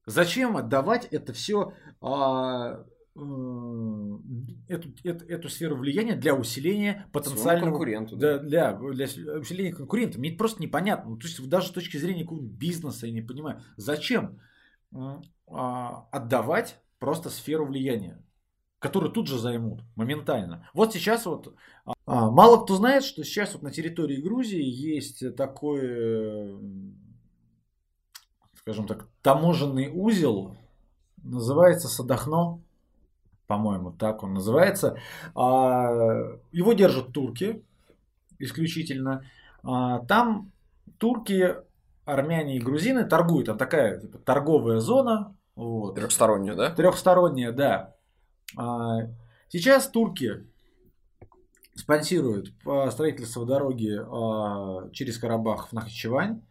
[0.06, 2.84] Зачем отдавать это все, а,
[3.16, 3.20] э,
[4.68, 7.72] эту, эту, эту сферу влияния для усиления потенциального...
[7.72, 8.16] конкуренту.
[8.16, 9.06] Да, для, для
[9.40, 10.20] усиления конкурента.
[10.20, 11.12] Мне просто непонятно.
[11.12, 13.62] Ну, то есть даже с точки зрения бизнеса я не понимаю.
[13.78, 14.40] Зачем
[15.48, 18.22] а, отдавать просто сферу влияния,
[18.80, 20.70] которую тут же займут моментально.
[20.74, 21.56] Вот сейчас вот
[22.06, 26.56] а, мало кто знает, что сейчас вот на территории Грузии есть такой,
[28.66, 30.58] скажем так, таможенный узел,
[31.22, 32.60] называется Садахно,
[33.46, 34.98] по-моему, так он называется.
[35.36, 35.92] А,
[36.52, 37.64] его держат турки
[38.40, 39.24] исключительно.
[39.62, 40.52] А, там
[40.98, 41.58] турки,
[42.06, 43.46] армяне и грузины торгуют.
[43.46, 45.94] Там такая типа, торговая зона, вот.
[45.94, 46.72] Трехсторонняя, да?
[46.72, 47.96] Трехсторонняя, да.
[48.58, 49.02] А,
[49.48, 50.44] сейчас турки
[51.76, 52.52] спонсируют
[52.90, 53.92] строительство дороги
[54.92, 56.42] через Карабах в Нахичевань.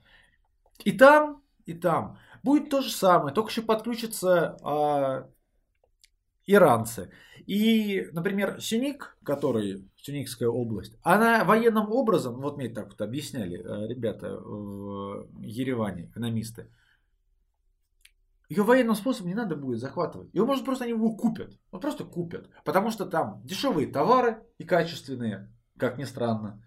[0.84, 5.28] И там, и там будет то же самое, только еще подключатся а,
[6.46, 7.10] иранцы.
[7.46, 13.56] И, например, Сюник, который Сюникская область, она военным образом, вот мне так вот объясняли
[13.88, 16.68] ребята в Ереване, экономисты,
[18.48, 20.32] ее военным способом не надо будет захватывать.
[20.32, 21.58] Его, может, просто они его купят.
[21.70, 22.50] Вот просто купят.
[22.64, 26.63] Потому что там дешевые товары и качественные, как ни странно.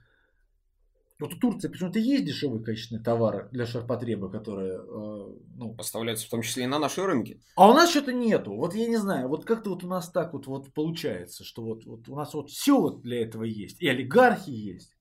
[1.20, 6.30] Вот у Турции почему-то есть дешевые качественные товары для ширпотреба, которые э, ну, поставляются в
[6.30, 7.42] том числе и на наши рынки.
[7.56, 8.54] А у нас что-то нету.
[8.54, 11.86] Вот я не знаю, вот как-то вот у нас так вот, вот получается, что вот,
[11.86, 13.82] вот у нас вот все вот для этого есть.
[13.82, 14.94] И олигархи есть.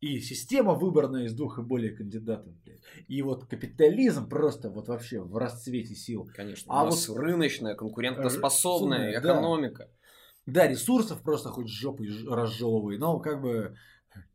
[0.00, 2.80] и система выбранная из двух и более кандидатов, блядь.
[3.08, 6.30] И вот капитализм просто вот вообще в расцвете сил.
[6.34, 6.72] Конечно.
[6.72, 9.90] А у нас вот рыночная, конкурентоспособная Р- экономика.
[10.46, 10.62] Да.
[10.62, 13.76] да, ресурсов просто хоть жопой разжевывай, но как бы...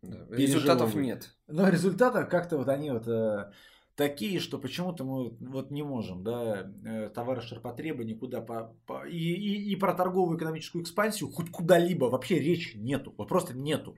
[0.01, 1.35] Результатов нет.
[1.47, 3.51] Но результатов как-то вот они вот э,
[3.95, 9.17] такие, что почему-то мы вот не можем, да, э, товары ширпотреба никуда по, по и,
[9.17, 13.97] и, и про торговую экономическую экспансию хоть куда-либо вообще речи нету, вот просто нету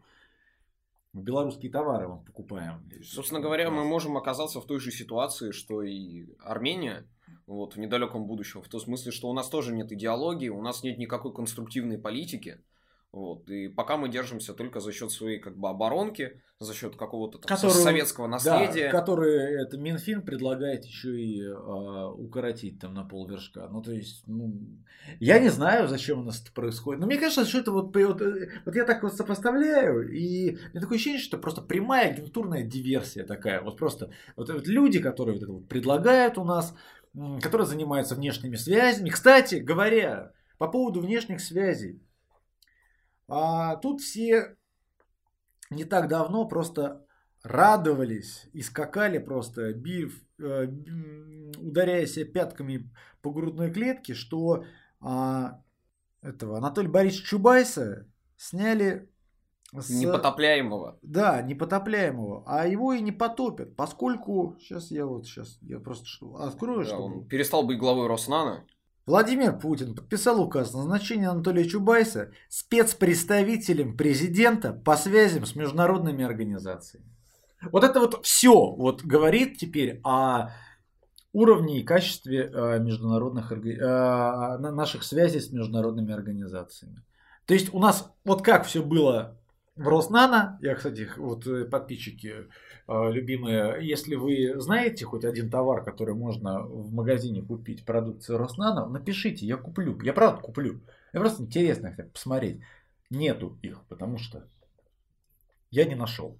[1.15, 2.89] белорусские товары мы покупаем.
[3.03, 7.07] Собственно говоря, мы можем оказаться в той же ситуации, что и Армения,
[7.47, 10.83] вот, в недалеком будущем, в том смысле, что у нас тоже нет идеологии, у нас
[10.83, 12.59] нет никакой конструктивной политики,
[13.15, 13.49] вот.
[13.49, 17.47] И пока мы держимся только за счет своей как бы оборонки, за счет какого-то там,
[17.47, 18.91] Которую, советского наследия.
[18.91, 23.69] Да, который это Минфин предлагает еще и э, укоротить там на полвершка.
[23.71, 24.53] Ну, то есть, ну,
[25.21, 26.99] я не знаю, зачем у нас это происходит.
[26.99, 28.21] Но мне кажется, что это вот, вот,
[28.65, 33.23] вот я так вот сопоставляю, и мне такое ощущение, что это просто прямая агентурная диверсия
[33.23, 33.61] такая.
[33.61, 36.75] Вот просто вот, вот люди, которые вот это вот предлагают у нас,
[37.41, 39.09] которые занимаются внешними связями.
[39.09, 42.01] Кстати говоря, по поводу внешних связей.
[43.27, 44.55] А тут все
[45.69, 47.05] не так давно просто
[47.43, 50.67] радовались и скакали просто, бив, э,
[51.59, 52.89] ударяя себя пятками
[53.21, 54.65] по грудной клетке, что
[54.99, 55.61] а,
[56.21, 59.09] этого Анатолия Борисовича Чубайса сняли
[59.73, 59.89] с...
[59.89, 60.97] Непотопляемого.
[61.01, 62.43] Да, непотопляемого.
[62.47, 64.55] А его и не потопят, поскольку...
[64.59, 66.07] Сейчас я вот сейчас я просто
[66.39, 67.03] открою, да, чтобы...
[67.03, 68.65] Он перестал быть главой Роснана.
[69.05, 77.05] Владимир Путин подписал указ о назначении Анатолия Чубайса спецпредставителем президента по связям с международными организациями.
[77.71, 80.49] Вот это вот все вот говорит теперь о
[81.33, 87.03] уровне и качестве э, международных э, наших связей с международными организациями.
[87.45, 89.39] То есть у нас вот как все было
[89.75, 92.47] в Роснано, я, кстати, вот э, подписчики
[92.87, 99.45] любимые, если вы знаете хоть один товар, который можно в магазине купить, продукцию Роснано, напишите,
[99.45, 99.99] я куплю.
[100.01, 100.81] Я правда куплю.
[101.11, 102.61] Мне просто интересно хотя посмотреть.
[103.09, 104.47] Нету их, потому что
[105.71, 106.39] я не нашел.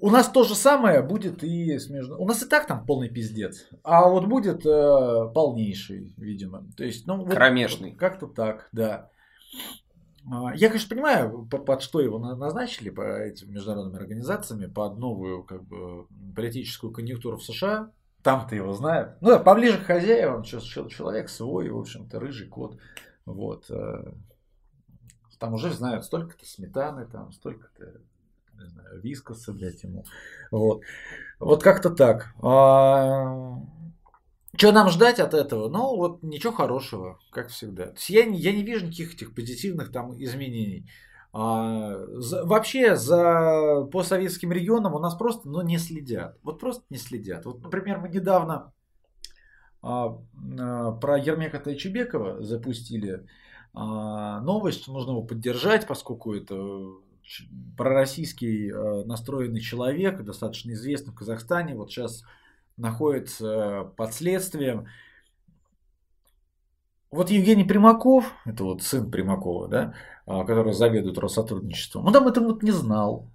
[0.00, 2.16] У нас то же самое будет и с между...
[2.20, 3.66] У нас и так там полный пиздец.
[3.82, 6.64] А вот будет э, полнейший, видимо.
[6.76, 7.92] То есть, ну, вот, Кромешный.
[7.92, 9.10] Как-то так, да.
[10.30, 15.64] А, я, конечно, понимаю, под что его назначили по этим международными организациями, под новую как
[15.64, 17.90] бы, политическую конъюнктуру в США.
[18.22, 19.16] Там-то его знают.
[19.20, 22.78] Ну да, поближе к хозяевам, человек свой, в общем-то, рыжий кот.
[23.24, 23.70] Вот.
[23.70, 24.12] Э,
[25.38, 28.00] там уже знают столько-то сметаны, там столько-то
[28.66, 30.04] знаю, вискоса, блядь, ему.
[30.50, 30.82] Вот.
[31.38, 32.34] Вот как-то так.
[34.58, 35.68] Что нам ждать от этого?
[35.68, 37.86] Ну, вот ничего хорошего, как всегда.
[37.86, 40.90] То есть я, я не вижу никаких этих позитивных там изменений.
[41.32, 46.38] А, за, вообще за по советским регионам у нас просто ну, не следят.
[46.42, 47.44] Вот просто не следят.
[47.46, 48.72] Вот, например, мы недавно
[49.80, 50.18] а,
[50.58, 53.28] а, про Ермека Тайчебекова запустили
[53.74, 54.88] а, новость.
[54.88, 56.56] Нужно его поддержать, поскольку это
[57.76, 61.76] пророссийский а, настроенный человек, достаточно известный в Казахстане.
[61.76, 62.24] Вот сейчас
[62.78, 64.86] находится под следствием.
[67.10, 69.94] Вот Евгений Примаков, это вот сын Примакова, да,
[70.26, 73.28] а, который заведует Россотрудничеством, он там это вот не знал.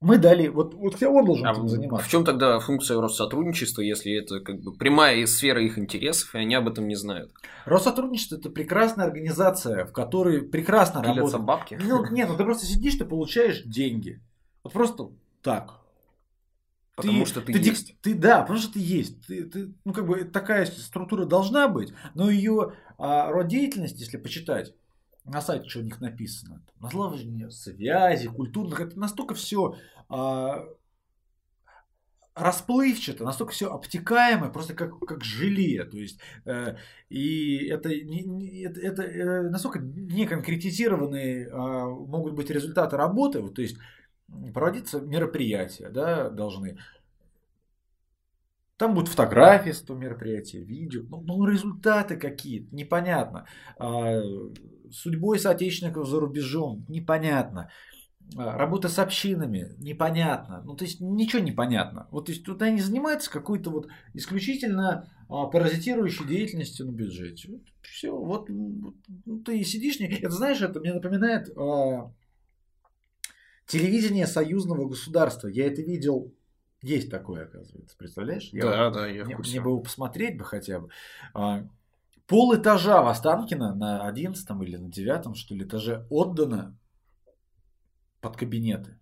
[0.00, 2.06] Мы дали, вот, вот он должен а этим заниматься.
[2.06, 6.54] В чем тогда функция Россотрудничества, если это как бы прямая сфера их интересов, и они
[6.54, 7.32] об этом не знают?
[7.64, 11.44] Россотрудничество это прекрасная организация, в которой прекрасно Пилятся работают.
[11.44, 11.78] бабки?
[11.82, 14.20] Ну, нет, ну ты просто сидишь, ты получаешь деньги.
[14.62, 15.08] Вот просто
[15.42, 15.80] так.
[16.96, 18.00] Потому ты, что ты, ты есть.
[18.00, 19.26] Ты, да, потому что ты есть.
[19.26, 24.16] Ты, ты, ну, как бы такая структура должна быть, но ее а, род деятельности, если
[24.16, 24.74] почитать,
[25.24, 29.76] на сайте, что у них написано, налаживание связи, культурных, это настолько все
[30.08, 30.64] а,
[32.36, 35.84] расплывчато, настолько все обтекаемое, просто как, как желе.
[35.84, 36.76] То есть, э,
[37.08, 43.40] и это, не, это, это э, настолько неконкретизированные э, могут быть результаты работы.
[43.40, 43.78] Вот, то есть,
[44.52, 46.78] проводиться мероприятия, да, должны.
[48.76, 53.46] Там будут фотографии с этого мероприятия, видео, ну, ну результаты какие-то, непонятно.
[53.78, 54.20] А,
[54.90, 57.70] судьбой соотечественников за рубежом, непонятно.
[58.36, 60.62] А, работа с общинами, непонятно.
[60.64, 62.06] Ну, то есть ничего не понятно.
[62.10, 67.52] Вот то есть тут они занимаются какой-то вот исключительно а, паразитирующей деятельностью на бюджете.
[67.52, 68.94] Вот, все, вот, ну,
[69.44, 72.12] ты сидишь, это знаешь, это мне напоминает а,
[73.66, 75.48] Телевидение союзного государства.
[75.48, 76.32] Я это видел.
[76.82, 77.96] Есть такое, оказывается.
[77.96, 78.48] Представляешь?
[78.52, 80.90] Я да, да, я мне, мне бы посмотреть бы хотя бы.
[81.34, 81.66] А,
[82.26, 86.78] пол этажа в Останкино на 11 или на 9 что ли этаже отдано
[88.20, 89.00] под кабинеты.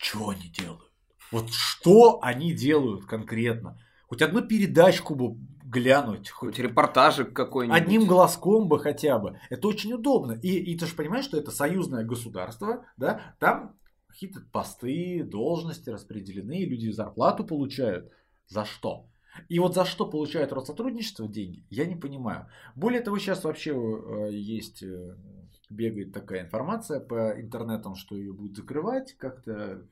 [0.00, 0.90] что они делают?
[1.30, 3.78] Вот что они делают конкретно?
[4.08, 6.30] Хоть одну передачку бы глянуть.
[6.30, 7.78] Хоть репортажик какой-нибудь.
[7.80, 9.38] Одним глазком бы хотя бы.
[9.50, 10.32] Это очень удобно.
[10.32, 13.34] И, и ты же понимаешь, что это союзное государство, да?
[13.38, 13.74] Там
[14.12, 18.12] какие-то посты, должности распределены, люди зарплату получают.
[18.46, 19.08] За что?
[19.48, 22.48] И вот за что получают Россотрудничество деньги, я не понимаю.
[22.76, 25.16] Более того, сейчас вообще э, есть, э,
[25.70, 29.86] бегает такая информация по интернетам, что ее будут закрывать, как-то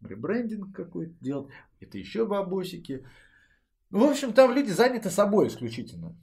[0.00, 1.48] ребрендинг какой-то делать,
[1.80, 3.04] это еще бабосики.
[3.90, 6.16] Ну, в общем, там люди заняты собой исключительно.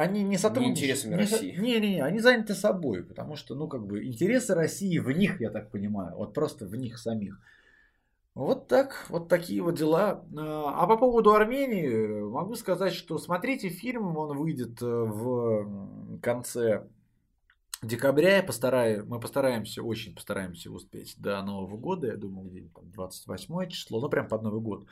[0.00, 0.78] Они не сотрудничают.
[0.78, 1.56] Не интересами не, России.
[1.60, 5.70] Не-не-не, они заняты собой, потому что, ну, как бы, интересы России в них, я так
[5.70, 7.38] понимаю, вот просто в них самих.
[8.34, 10.24] Вот так, вот такие вот дела.
[10.38, 16.86] А по поводу Армении могу сказать, что смотрите фильм, он выйдет э, в конце
[17.82, 18.36] декабря.
[18.36, 22.06] Я постараюсь, мы постараемся, очень постараемся успеть до Нового года.
[22.06, 24.86] Я думаю, где-нибудь там 28 число, ну прям под Новый год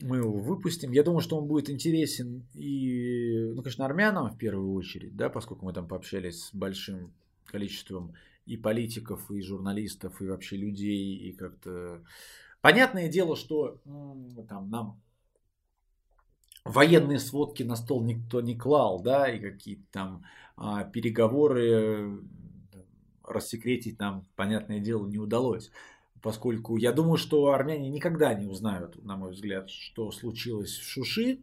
[0.00, 0.92] мы его выпустим.
[0.92, 5.64] Я думаю, что он будет интересен и, ну, конечно, армянам в первую очередь, да, поскольку
[5.64, 7.14] мы там пообщались с большим
[7.46, 12.02] количеством и политиков, и журналистов, и вообще людей, и как-то...
[12.60, 13.80] Понятное дело, что
[14.48, 15.00] там нам
[16.64, 20.24] военные сводки на стол никто не клал, да, и какие-то там
[20.56, 22.18] а, переговоры
[23.22, 25.70] рассекретить нам, понятное дело, не удалось
[26.26, 31.38] поскольку я думаю, что армяне никогда не узнают, на мой взгляд, что случилось в Шуши,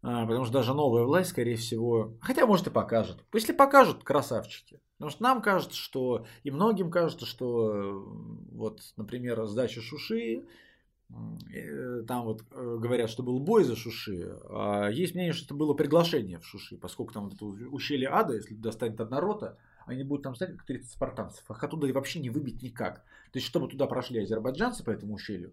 [0.00, 3.24] а, потому что даже новая власть, скорее всего, хотя может и покажет.
[3.32, 4.80] Если покажут, красавчики.
[4.96, 8.06] Потому что нам кажется, что, и многим кажется, что
[8.52, 10.46] вот, например, сдача Шуши,
[11.52, 15.54] э, там вот э, говорят, что был бой за Шуши, а есть мнение, что это
[15.54, 20.04] было приглашение в Шуши, поскольку там вот это ущелье ада, если достанет одна рота, они
[20.04, 21.50] будут там стоять как 30 спартанцев.
[21.50, 23.04] Их оттуда вообще не выбить никак.
[23.32, 25.52] То есть, чтобы туда прошли азербайджанцы по этому ущелью,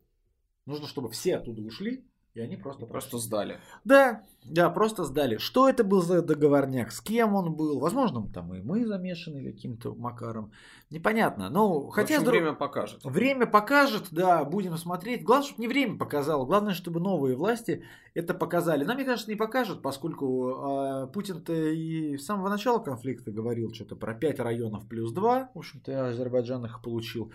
[0.66, 2.86] нужно, чтобы все оттуда ушли, и они просто...
[2.86, 3.60] Просто сдали.
[3.84, 5.38] Да, да, просто сдали.
[5.38, 6.92] Что это был за договорняк?
[6.92, 7.80] С кем он был?
[7.80, 10.52] Возможно, там и мы замешаны каким-то макаром.
[10.90, 11.50] Непонятно.
[11.50, 12.18] Ну, хотя...
[12.18, 13.04] общем, время покажет.
[13.04, 15.24] Время покажет, да, будем смотреть.
[15.24, 16.46] Главное, чтобы не время показало.
[16.46, 18.86] Главное, чтобы новые власти это показали.
[18.86, 23.98] Нам, мне кажется, не покажут, поскольку э, Путин-то и с самого начала конфликта говорил что-то
[23.98, 25.52] про 5 районов плюс 2.
[25.54, 27.34] В общем-то, Азербайджан их получил.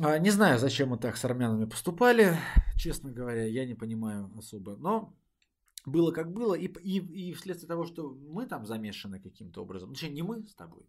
[0.00, 2.36] А, не знаю, зачем мы так с армянами поступали,
[2.76, 4.76] честно говоря, я не понимаю особо.
[4.76, 5.14] Но
[5.86, 6.98] было как было, и, и,
[7.30, 10.86] и вследствие того, что мы там замешаны каким-то образом, ну, не мы с тобой,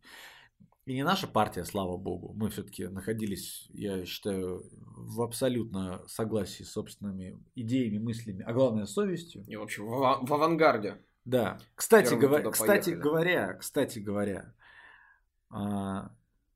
[0.85, 6.71] и не наша партия, слава богу, мы все-таки находились, я считаю, в абсолютно согласии с
[6.71, 9.43] собственными идеями, мыслями, а главное совестью.
[9.47, 11.01] И вообще в, в авангарде.
[11.25, 11.57] Да.
[11.73, 14.53] Кстати, говоря, кстати говоря, кстати говоря,
[15.49, 16.11] а,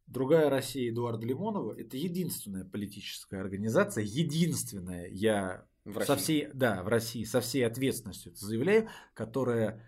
[0.09, 6.87] Другая Россия Эдуарда Лимонова– это единственная политическая организация, единственная, я в со всей, да, в
[6.87, 9.85] России со всей ответственностью это заявляю, которая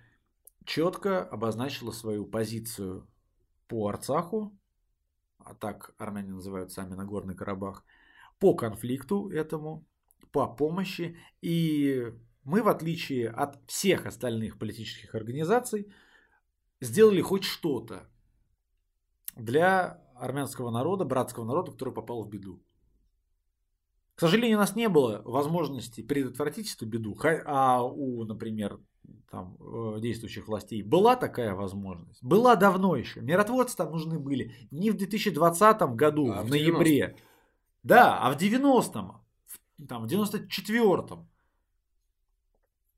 [0.63, 3.09] четко обозначила свою позицию
[3.67, 4.55] по Арцаху,
[5.39, 7.84] а так армяне называют сами Нагорный Карабах,
[8.38, 9.88] по конфликту этому,
[10.32, 11.17] по помощи.
[11.41, 12.13] И
[12.43, 15.91] мы, в отличие от всех остальных политических организаций,
[16.80, 18.07] сделали хоть что-то
[19.36, 22.61] для армянского народа, братского народа, который попал в беду.
[24.15, 28.80] К сожалению, у нас не было возможности предотвратить эту беду, а у, например,
[29.32, 32.22] там, э, действующих властей была такая возможность.
[32.24, 33.22] Была давно еще.
[33.22, 37.15] Миротворцы там нужны были не в 2020 году, а в, в ноябре.
[37.82, 39.13] Да, а в 90-м,
[39.88, 41.28] там, в 94-м.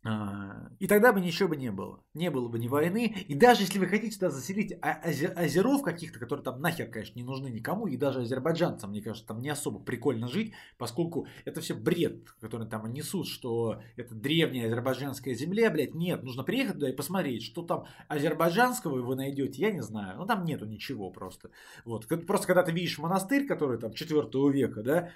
[0.05, 2.03] А, и тогда бы ничего бы не было.
[2.13, 3.15] Не было бы ни войны.
[3.27, 7.47] И даже если вы хотите туда заселить озеров каких-то, которые там нахер, конечно, не нужны
[7.47, 12.31] никому, и даже азербайджанцам, мне кажется, там не особо прикольно жить, поскольку это все бред,
[12.41, 15.95] который там несут, что это древняя азербайджанская земля, блядь.
[15.95, 20.17] Нет, нужно приехать туда и посмотреть, что там азербайджанского вы найдете, я не знаю.
[20.17, 21.49] Ну там нету ничего просто.
[21.85, 22.07] Вот.
[22.27, 25.09] Просто когда ты видишь монастырь, который там 4 века, да,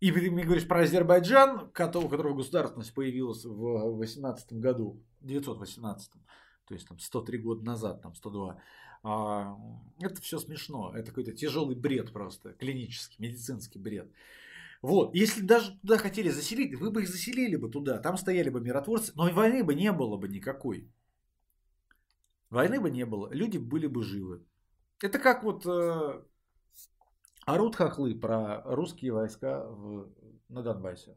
[0.00, 6.12] и ты мне говоришь про Азербайджан, у которого государственность появилась в 18 году, 918,
[6.66, 8.58] то есть там 103 года назад, там 102.
[9.02, 9.56] А,
[10.00, 14.10] это все смешно, это какой-то тяжелый бред просто, клинический, медицинский бред.
[14.80, 18.60] Вот, если даже туда хотели заселить, вы бы их заселили бы туда, там стояли бы
[18.60, 20.90] миротворцы, но и войны бы не было бы никакой.
[22.50, 24.44] Войны бы не было, люди были бы живы.
[25.00, 26.22] Это как вот э,
[27.46, 30.08] Орут хохлы про русские войска в,
[30.48, 31.16] на Донбассе.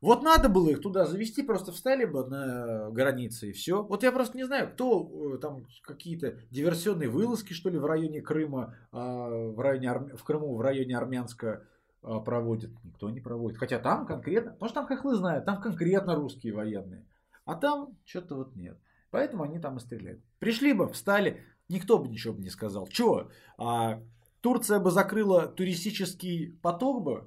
[0.00, 3.82] Вот надо было их туда завести, просто встали бы на границе и все.
[3.82, 8.20] Вот я просто не знаю, кто э, там какие-то диверсионные вылазки, что ли, в районе
[8.20, 11.64] Крыма, а, в, районе, в Крыму, в районе Армянска
[12.02, 12.70] а, проводит.
[12.84, 13.58] Никто не проводит.
[13.58, 17.06] Хотя там конкретно, потому что там хохлы знают, там конкретно русские военные.
[17.46, 18.78] А там что-то вот нет.
[19.10, 20.20] Поэтому они там и стреляют.
[20.38, 22.86] Пришли бы, встали, никто бы ничего бы не сказал.
[22.88, 23.30] Чего?
[24.44, 27.24] Турция бы закрыла туристический поток бы,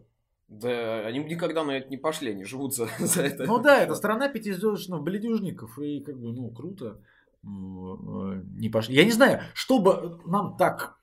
[0.47, 3.45] да, они никогда на это не пошли, они живут за, за это.
[3.45, 7.01] Ну да, это страна пятизвездочных бледюжников, и как бы, ну, круто.
[7.43, 8.95] Э, не пошли.
[8.95, 10.99] Я не знаю, чтобы нам так,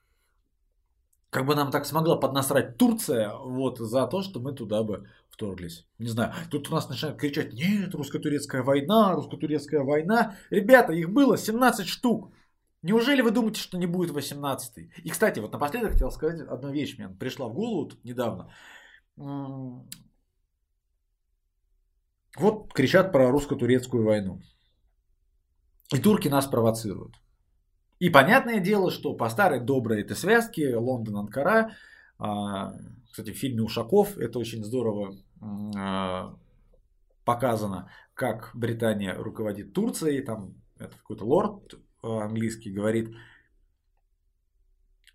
[1.31, 5.85] как бы нам так смогла поднасрать Турция, вот, за то, что мы туда бы вторглись.
[5.99, 10.37] Не знаю, тут у нас начинают кричать, нет, русско-турецкая война, русско-турецкая война.
[10.49, 12.31] Ребята, их было 17 штук.
[12.85, 16.99] Неужели вы думаете, что не будет 18 И, кстати, вот напоследок хотел сказать одну вещь,
[16.99, 18.51] мне пришла в голову недавно.
[22.37, 24.39] Вот кричат про русско-турецкую войну.
[25.91, 27.15] И турки нас провоцируют.
[27.97, 31.71] И понятное дело, что по старой доброй этой связке Лондон-Анкара,
[32.19, 32.73] а,
[33.09, 35.15] кстати, в фильме Ушаков это очень здорово
[35.75, 36.37] а,
[37.23, 43.15] показано, как Британия руководит Турцией, там это какой-то лорд английский говорит,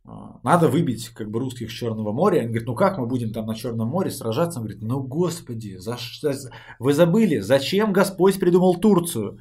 [0.04, 2.40] а, надо выбить как бы русских с Черного моря.
[2.40, 4.58] Он говорит, ну как мы будем там на Черном море сражаться?
[4.58, 9.40] Он говорит, ну господи, за, за, вы забыли, зачем Господь придумал Турцию?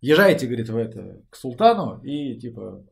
[0.00, 2.84] Езжайте, говорит, в это, к султану и типа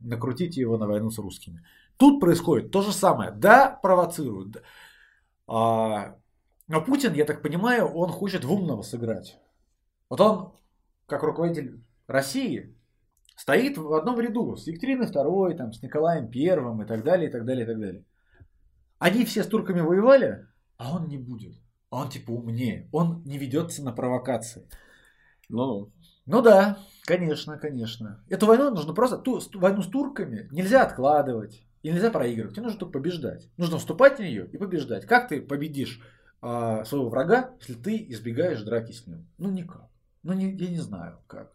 [0.00, 1.64] накрутите его на войну с русскими.
[1.96, 3.30] Тут происходит то же самое.
[3.30, 4.62] Да, провоцируют.
[5.46, 6.16] А,
[6.68, 9.38] но Путин, я так понимаю, он хочет в умного сыграть.
[10.08, 10.52] Вот он,
[11.06, 12.74] как руководитель России,
[13.40, 17.32] стоит в одном ряду с Екатериной II, там, с Николаем I и так далее, и
[17.32, 18.04] так далее, и так далее.
[18.98, 21.54] Они все с турками воевали, а он не будет.
[21.88, 22.88] Он типа умнее.
[22.92, 24.68] Он не ведется на провокации.
[25.48, 25.90] Ну,
[26.26, 28.22] ну да, конечно, конечно.
[28.28, 31.64] Эту войну нужно просто, ту, войну с турками нельзя откладывать.
[31.82, 32.54] И нельзя проигрывать.
[32.54, 33.48] Тебе нужно только побеждать.
[33.56, 35.06] Нужно вступать в нее и побеждать.
[35.06, 36.02] Как ты победишь
[36.42, 39.26] э, своего врага, если ты избегаешь драки с ним?
[39.38, 39.88] Ну никак.
[40.22, 41.54] Ну не, я не знаю как.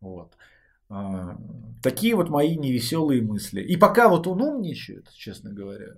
[0.00, 0.36] Вот.
[0.88, 1.36] А,
[1.82, 3.60] такие вот мои невеселые мысли.
[3.60, 5.96] И пока вот он умничает, честно говоря,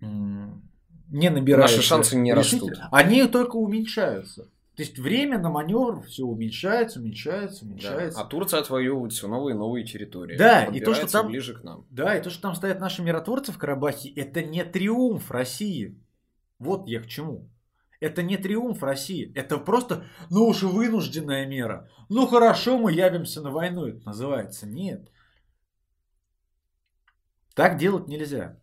[0.00, 1.70] не набирает.
[1.70, 2.72] Наши шансы не растут.
[2.90, 4.48] Они только уменьшаются.
[4.78, 8.16] То есть время на маневр все уменьшается, уменьшается, уменьшается.
[8.16, 8.24] Да.
[8.24, 10.36] А Турция отвоевывает все новые и новые территории.
[10.36, 11.84] Да, и то, что там ближе к нам.
[11.90, 15.98] Да, и то, что там стоят наши миротворцы в Карабахе, это не триумф России.
[16.60, 17.48] Вот я к чему.
[18.00, 21.88] Это не триумф России, это просто, ну уж вынужденная мера.
[22.08, 24.66] Ну хорошо, мы явимся на войну, это называется.
[24.66, 25.10] Нет.
[27.54, 28.56] Так делать нельзя.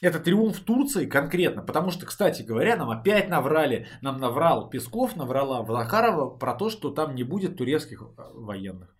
[0.00, 5.62] Это триумф Турции конкретно, потому что, кстати говоря, нам опять наврали, нам наврал Песков, наврала
[5.62, 8.96] Влахарова про то, что там не будет турецких э, военных.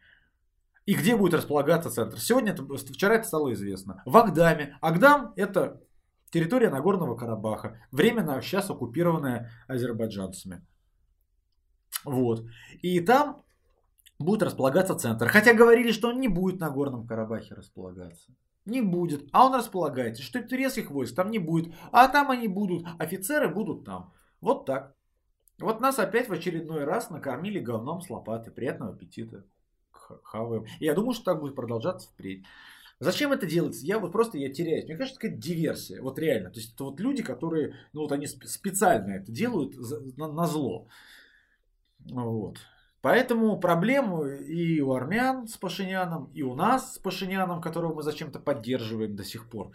[0.84, 2.20] И где будет располагаться центр?
[2.20, 4.02] Сегодня, это, вчера это стало известно.
[4.04, 4.76] В Агдаме.
[4.80, 5.80] Агдам это
[6.30, 10.64] территория Нагорного Карабаха, временно сейчас оккупированная азербайджанцами.
[12.04, 12.46] Вот.
[12.82, 13.42] И там
[14.18, 15.28] будет располагаться центр.
[15.28, 18.32] Хотя говорили, что он не будет на Горном Карабахе располагаться.
[18.66, 19.28] Не будет.
[19.32, 21.74] А он располагается, что турецких войск там не будет.
[21.92, 22.86] А там они будут.
[22.98, 24.12] Офицеры будут там.
[24.40, 24.94] Вот так.
[25.58, 28.50] Вот нас опять в очередной раз накормили говном с лопаты.
[28.50, 29.44] Приятного аппетита.
[29.90, 30.66] Хаваем.
[30.78, 32.44] Я думаю, что так будет продолжаться впредь.
[33.00, 33.86] Зачем это делается?
[33.86, 34.84] Я вот просто я теряюсь.
[34.84, 36.02] Мне кажется, какая-то диверсия.
[36.02, 36.50] Вот реально.
[36.50, 39.74] То есть это вот люди, которые, ну вот они специально это делают
[40.18, 40.86] на, на зло.
[41.98, 42.58] Вот.
[43.00, 48.38] Поэтому проблемы и у армян с Пашиняном, и у нас с Пашиняном, которого мы зачем-то
[48.38, 49.72] поддерживаем до сих пор.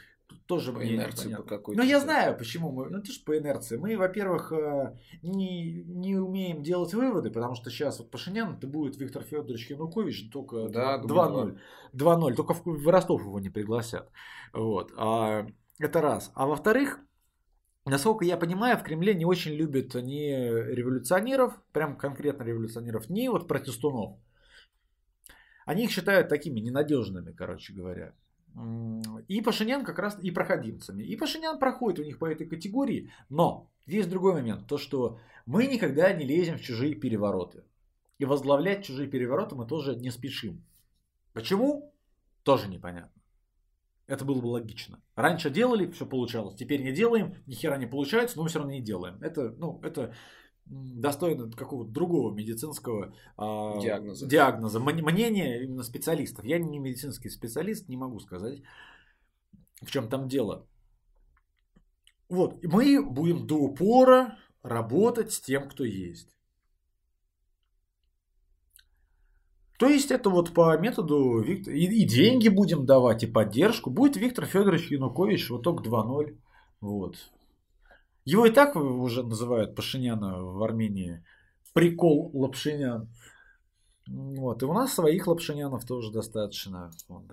[0.47, 1.81] Тоже по мне инерции по какой-то.
[1.81, 2.89] Ну, я знаю, почему мы.
[2.89, 3.77] Ну, это же по инерции.
[3.77, 8.97] Мы, во-первых, э, не, не умеем делать выводы, потому что сейчас вот Пашинян это будет
[8.97, 11.57] Виктор Федорович Янукович только да, 2-0.
[11.93, 12.33] 2-0.
[12.35, 14.09] Только в, в Ростов его не пригласят.
[14.53, 14.93] Вот.
[14.97, 15.47] А,
[15.79, 16.31] это раз.
[16.35, 16.99] А во-вторых,
[17.87, 20.31] Насколько я понимаю, в Кремле не очень любят ни
[20.73, 24.17] революционеров, прям конкретно революционеров, ни вот протестунов.
[25.67, 28.15] Они их считают такими ненадежными, короче говоря.
[29.27, 31.03] И Пашинян как раз и проходимцами.
[31.03, 33.11] И Пашинян проходит у них по этой категории.
[33.29, 34.67] Но есть другой момент.
[34.67, 37.63] То, что мы никогда не лезем в чужие перевороты.
[38.17, 40.63] И возглавлять чужие перевороты мы тоже не спешим.
[41.33, 41.93] Почему?
[42.43, 43.21] Тоже непонятно.
[44.07, 45.01] Это было бы логично.
[45.15, 46.55] Раньше делали, все получалось.
[46.55, 49.17] Теперь не делаем, ни хера не получается, но мы все равно не делаем.
[49.21, 50.13] Это, ну, это
[50.65, 54.27] достойно какого-то другого медицинского э, диагноза.
[54.27, 56.45] диагноза, мнения именно специалистов.
[56.45, 58.61] Я не медицинский специалист, не могу сказать,
[59.81, 60.67] в чем там дело.
[62.29, 66.35] Вот, мы будем до упора работать с тем, кто есть.
[69.77, 71.73] То есть это вот по методу Виктор...
[71.73, 73.89] и, и деньги будем давать, и поддержку.
[73.89, 76.37] Будет Виктор Федорович Янукович, вот только 2.0.
[76.79, 77.17] Вот.
[78.25, 81.23] Его и так уже называют Пашиняна в Армении.
[81.73, 83.07] Прикол Лапшинян.
[84.07, 84.63] Вот.
[84.63, 86.91] И у нас своих Лапшинянов тоже достаточно.
[87.07, 87.23] Вот,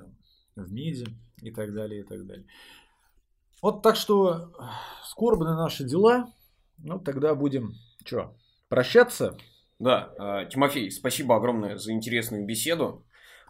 [0.55, 1.07] в МИДе
[1.41, 2.47] и так далее, и так далее.
[3.63, 4.53] Вот так что
[5.05, 6.31] скорбные наши дела.
[6.79, 7.75] Ну, тогда будем
[8.05, 8.35] что,
[8.69, 9.37] прощаться?
[9.79, 13.05] Да, а, Тимофей, спасибо огромное за интересную беседу.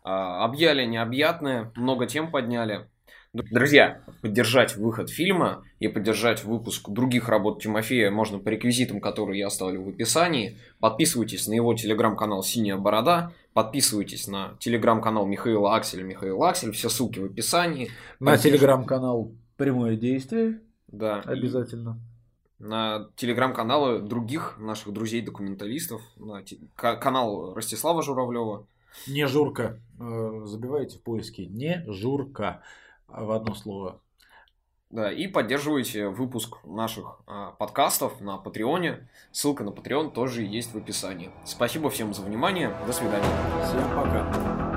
[0.05, 2.90] А, объяли необъятное, много тем подняли.
[3.34, 9.46] Друзья, поддержать выход фильма и поддержать выпуск других работ Тимофея можно по реквизитам, которые я
[9.46, 10.58] оставлю в описании.
[10.80, 17.20] Подписывайтесь на его телеграм-канал «Синяя борода», подписывайтесь на телеграм-канал Михаила Акселя, Михаил Аксель, все ссылки
[17.20, 17.90] в описании.
[18.20, 18.42] На Поддерж...
[18.42, 20.60] телеграм-канал «Прямое действие».
[20.88, 21.22] Да.
[21.24, 21.98] Обязательно.
[22.58, 26.58] На телеграм-каналы других наших друзей-документалистов, на те...
[26.76, 28.66] канал Ростислава Журавлева.
[29.08, 29.78] Не Журка.
[29.98, 31.46] Э, забивайте в поиске.
[31.46, 32.60] Не Журка
[33.16, 34.00] в одно слово.
[34.90, 39.08] Да, и поддерживайте выпуск наших а, подкастов на Патреоне.
[39.30, 41.30] Ссылка на Patreon тоже есть в описании.
[41.46, 42.76] Спасибо всем за внимание.
[42.86, 43.24] До свидания.
[43.64, 44.71] Всем пока.